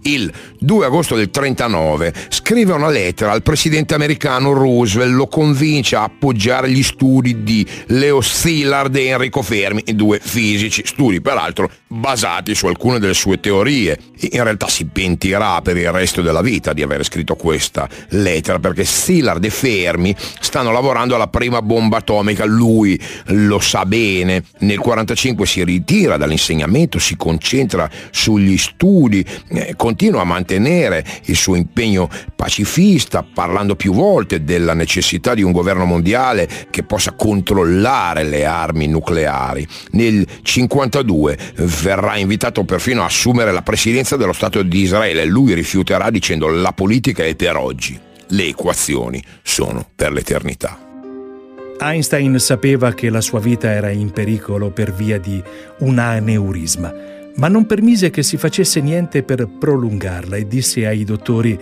il 0.04 0.32
2 0.60 0.86
agosto 0.86 1.16
del 1.16 1.30
39 1.30 2.14
scrive 2.30 2.74
una 2.74 2.90
lettera 2.90 3.32
al 3.32 3.44
presidente 3.44 3.94
americano 3.94 4.54
Roosevelt, 4.54 5.14
lo 5.14 5.28
convince 5.28 5.96
a 5.96 6.04
appoggiare 6.04 6.70
gli 6.70 6.84
studi 6.84 7.44
di 7.44 7.66
Leo 7.88 8.22
Szilard 8.22 8.96
e 8.96 9.08
Enrico 9.08 9.42
Fermi, 9.42 9.84
due 9.94 10.20
fisici, 10.22 10.84
studi 10.86 11.22
peraltro 11.22 11.70
basati 11.88 12.56
su 12.56 12.68
alcune 12.68 13.00
delle 13.00 13.14
sue 13.14 13.40
teorie. 13.40 13.98
In 14.32 14.44
realtà 14.44 14.68
si 14.68 14.86
pentirà 14.86 15.62
per 15.62 15.78
il 15.78 15.92
resto 15.92 16.22
della 16.22 16.42
vita 16.42 16.74
di 16.74 16.82
aver 16.82 17.04
scritto 17.04 17.36
questa 17.36 17.88
lettera 18.10 18.60
perché 18.60 18.86
Szilard 18.86 19.44
e 19.44 19.50
Fermi 19.50 20.16
stanno 20.40 20.72
lavorando 20.72 21.16
alla 21.16 21.28
prima 21.28 21.62
bomba 21.62 21.98
atomica, 21.98 22.46
lui 22.46 23.00
lo 23.26 23.60
sa 23.60 23.86
bene. 23.86 24.44
Nel 24.60 24.80
1945 24.80 25.46
si 25.46 25.64
ritira 25.64 26.18
dall'insegnamento, 26.18 27.00
si 27.00 27.16
concentra 27.16 27.90
sugli 28.12 28.58
studi, 28.58 29.26
eh, 29.50 29.74
continua 29.92 30.22
a 30.22 30.26
mantenere 30.26 31.06
il 31.26 31.36
suo 31.36 31.56
impegno 31.56 32.10
pacifista, 32.34 33.24
parlando 33.24 33.76
più 33.76 33.92
volte 33.92 34.46
della 34.46 34.74
necessità 34.74 35.34
di 35.34 35.42
un 35.42 35.52
governo 35.52 35.84
mondiale 35.84 36.48
che 36.70 36.84
possa 36.84 37.12
controllare 37.12 38.24
le 38.24 38.46
armi 38.46 38.88
nucleari. 38.88 39.68
Nel 39.92 40.14
1952 40.14 41.38
verrà 41.82 42.16
invitato 42.16 42.64
perfino 42.64 43.02
a 43.02 43.06
assumere 43.06 43.52
la 43.52 43.64
presidenza 43.64 44.16
dello 44.16 44.32
Stato 44.32 44.64
di 44.64 44.80
Israele. 44.80 45.26
Lui 45.26 45.54
rifiuterà 45.54 46.10
dicendo 46.10 46.48
la 46.48 46.72
politica 46.72 47.26
è 47.26 47.36
per 47.36 47.58
oggi, 47.58 48.00
le 48.28 48.46
equazioni 48.46 49.22
sono 49.44 49.86
per 49.94 50.14
l'eternità. 50.14 50.80
Einstein 51.82 52.40
sapeva 52.40 52.94
che 52.94 53.10
la 53.10 53.22
sua 53.22 53.42
vita 53.42 53.70
era 53.70 53.90
in 53.90 54.12
pericolo 54.12 54.70
per 54.70 54.94
via 54.94 55.20
di 55.20 55.44
un 55.80 56.00
aneurisma 56.00 57.11
ma 57.36 57.48
non 57.48 57.66
permise 57.66 58.10
che 58.10 58.24
si 58.24 58.38
facesse 58.38 58.82
niente 58.82 59.24
per 59.24 59.48
prolungarla 59.48 60.36
e 60.36 60.48
disse 60.48 60.86
ai 60.86 61.04
dottori 61.04 61.58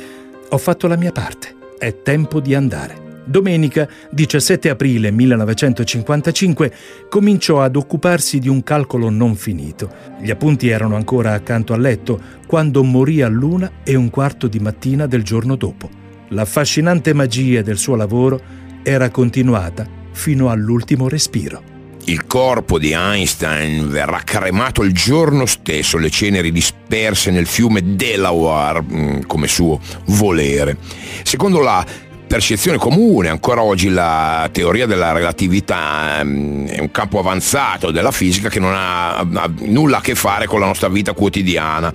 Ho 0.50 0.58
fatto 0.58 0.88
la 0.88 0.96
mia 0.96 1.12
parte, 1.12 1.56
è 1.78 2.02
tempo 2.02 2.40
di 2.40 2.56
andare. 2.56 3.08
Domenica 3.30 3.88
17 4.10 4.70
aprile 4.70 5.12
1955 5.12 6.74
cominciò 7.10 7.62
ad 7.62 7.76
occuparsi 7.76 8.40
di 8.40 8.50
un 8.50 8.64
calcolo 8.64 9.12
non 9.12 9.36
finito. 9.36 9.92
Gli 10.20 10.32
appunti 10.32 10.68
erano 10.70 10.96
ancora 10.96 11.34
accanto 11.34 11.74
al 11.74 11.82
letto 11.82 12.20
quando 12.48 12.84
morì 12.84 13.22
all'una 13.22 13.72
e 13.84 13.94
un 13.94 14.10
quarto 14.10 14.48
di 14.48 14.58
mattina 14.58 15.06
del 15.06 15.22
giorno 15.22 15.56
dopo. 15.56 15.90
L'affascinante 16.30 17.14
magia 17.14 17.62
del 17.62 17.78
suo 17.78 17.96
lavoro 17.96 18.42
era 18.82 19.12
continuata 19.12 19.86
fino 20.12 20.50
all'ultimo 20.50 21.08
respiro. 21.08 21.79
Il 22.06 22.26
corpo 22.26 22.80
di 22.80 22.92
Einstein 22.94 23.90
verrà 23.90 24.22
cremato 24.24 24.84
il 24.84 24.94
giorno 24.94 25.46
stesso, 25.46 25.98
le 25.98 26.10
ceneri 26.10 26.52
disperse 26.52 27.32
nel 27.32 27.46
fiume 27.46 27.96
Delaware 27.96 28.82
mm, 28.82 29.22
come 29.28 29.48
suo 29.48 29.80
volere. 30.06 30.78
Secondo 31.24 31.60
la 31.60 31.86
percezione 32.30 32.78
comune, 32.78 33.28
ancora 33.28 33.64
oggi 33.64 33.90
la 33.90 34.48
teoria 34.52 34.86
della 34.86 35.12
relatività 35.14 36.20
ehm, 36.20 36.68
è 36.68 36.80
un 36.80 36.92
campo 36.92 37.18
avanzato 37.18 37.90
della 37.90 38.12
fisica 38.12 38.50
che 38.50 38.60
non 38.60 38.72
ha, 38.76 39.26
nulla 39.62 39.98
a 39.98 40.02
che 40.02 40.14
fare 40.14 40.46
con 40.46 40.60
la 40.60 40.68
nostra 40.68 40.90
vita 40.90 41.14
quotidiana. 41.14 41.92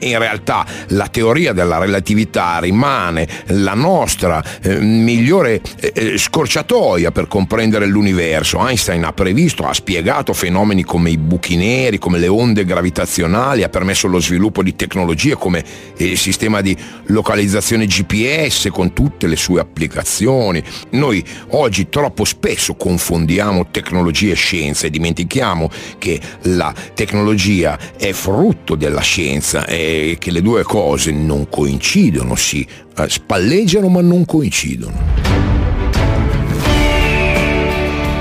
In 0.00 0.18
realtà 0.18 0.66
la 0.88 1.06
teoria 1.06 1.52
della 1.52 1.78
relatività 1.78 2.58
rimane 2.58 3.28
la 3.50 3.74
nostra 3.74 4.42
eh, 4.60 4.80
migliore 4.80 5.60
eh, 5.78 5.92
eh, 5.94 6.18
scorciatoia 6.18 7.12
per 7.12 7.28
comprendere 7.28 7.86
l'universo. 7.86 8.66
Einstein 8.66 9.04
ha 9.04 9.12
previsto, 9.12 9.68
ha 9.68 9.72
spiegato 9.72 10.32
fenomeni 10.32 10.82
come 10.82 11.10
i 11.10 11.16
buchi 11.16 11.54
neri, 11.54 11.98
come 11.98 12.18
le 12.18 12.26
onde 12.26 12.64
gravitazionali, 12.64 13.62
ha 13.62 13.68
permesso 13.68 14.08
lo 14.08 14.18
sviluppo 14.18 14.64
di 14.64 14.74
tecnologie 14.74 15.36
come 15.36 15.64
il 15.98 16.18
sistema 16.18 16.60
di 16.60 16.76
localizzazione 17.06 17.86
GPS 17.86 18.68
con 18.72 18.92
tutte 18.92 19.28
le 19.28 19.36
sue 19.36 19.60
applicazioni 19.60 19.74
applicazioni. 19.76 20.62
Noi 20.90 21.22
oggi 21.50 21.90
troppo 21.90 22.24
spesso 22.24 22.74
confondiamo 22.74 23.68
tecnologia 23.70 24.32
e 24.32 24.36
scienza 24.36 24.86
e 24.86 24.90
dimentichiamo 24.90 25.70
che 25.98 26.18
la 26.44 26.74
tecnologia 26.94 27.78
è 27.98 28.12
frutto 28.12 28.74
della 28.74 29.02
scienza 29.02 29.66
e 29.66 30.16
che 30.18 30.30
le 30.30 30.40
due 30.40 30.62
cose 30.62 31.12
non 31.12 31.48
coincidono, 31.50 32.34
si 32.34 32.66
eh, 32.96 33.08
spalleggiano 33.08 33.88
ma 33.88 34.00
non 34.00 34.24
coincidono. 34.24 35.44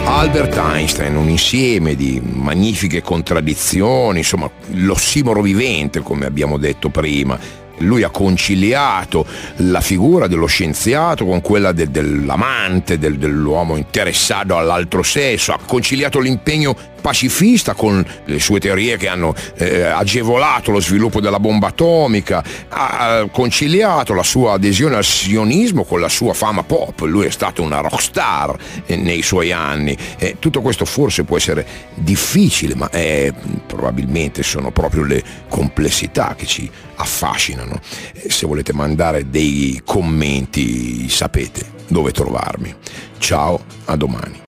Albert 0.08 0.56
Einstein, 0.58 1.16
un 1.16 1.30
insieme 1.30 1.96
di 1.96 2.22
magnifiche 2.24 3.02
contraddizioni, 3.02 4.20
insomma 4.20 4.50
l'ossimoro 4.74 5.42
vivente 5.42 6.02
come 6.02 6.26
abbiamo 6.26 6.58
detto 6.58 6.90
prima, 6.90 7.38
lui 7.80 8.04
ha 8.04 8.10
conciliato 8.10 9.26
la 9.58 9.82
figura 9.82 10.28
dello 10.28 10.46
scienziato 10.46 11.26
con 11.26 11.42
quella 11.42 11.72
de, 11.72 11.90
dell'amante, 11.90 12.98
del, 12.98 13.18
dell'uomo 13.18 13.76
interessato 13.76 14.58
all'altro 14.58 15.04
sesso, 15.04 15.54
ha 15.54 15.60
conciliato 15.66 16.20
l'impegno 16.20 16.76
pacifista 17.06 17.76
con 17.76 18.04
le 18.26 18.40
sue 18.40 18.60
teorie 18.60 18.98
che 18.98 19.08
hanno 19.08 19.36
eh, 19.58 19.84
agevolato 19.84 20.72
lo 20.72 20.80
sviluppo 20.80 21.20
della 21.22 21.40
bomba 21.40 21.68
atomica, 21.68 22.44
ha 22.68 23.28
conciliato 23.32 24.16
la 24.16 24.24
sua 24.24 24.54
adesione 24.54 24.96
al 24.96 25.04
sionismo 25.04 25.84
con 25.84 26.00
la 26.00 26.10
sua 26.10 26.34
fama 26.34 26.64
pop, 26.64 27.02
lui 27.02 27.28
è 27.28 27.30
stato 27.30 27.62
una 27.62 27.80
rockstar 27.80 28.58
eh, 28.88 28.96
nei 28.96 29.22
suoi 29.22 29.52
anni. 29.52 29.96
Eh, 30.18 30.38
tutto 30.40 30.62
questo 30.62 30.86
forse 30.86 31.26
può 31.26 31.38
essere 31.38 31.64
difficile, 31.94 32.74
ma 32.74 32.90
probabilmente 33.68 34.42
sono 34.42 34.72
proprio 34.72 35.04
le 35.04 35.24
complessità 35.48 36.34
che 36.36 36.48
ci 36.48 36.68
affascinano. 36.96 37.80
Eh, 38.14 38.32
se 38.32 38.48
volete 38.48 38.74
mandare 38.74 39.30
dei 39.30 39.80
commenti 39.86 41.08
sapete 41.08 41.74
dove 41.88 42.10
trovarmi. 42.12 42.74
Ciao, 43.20 43.64
a 43.86 43.96
domani. 43.96 44.42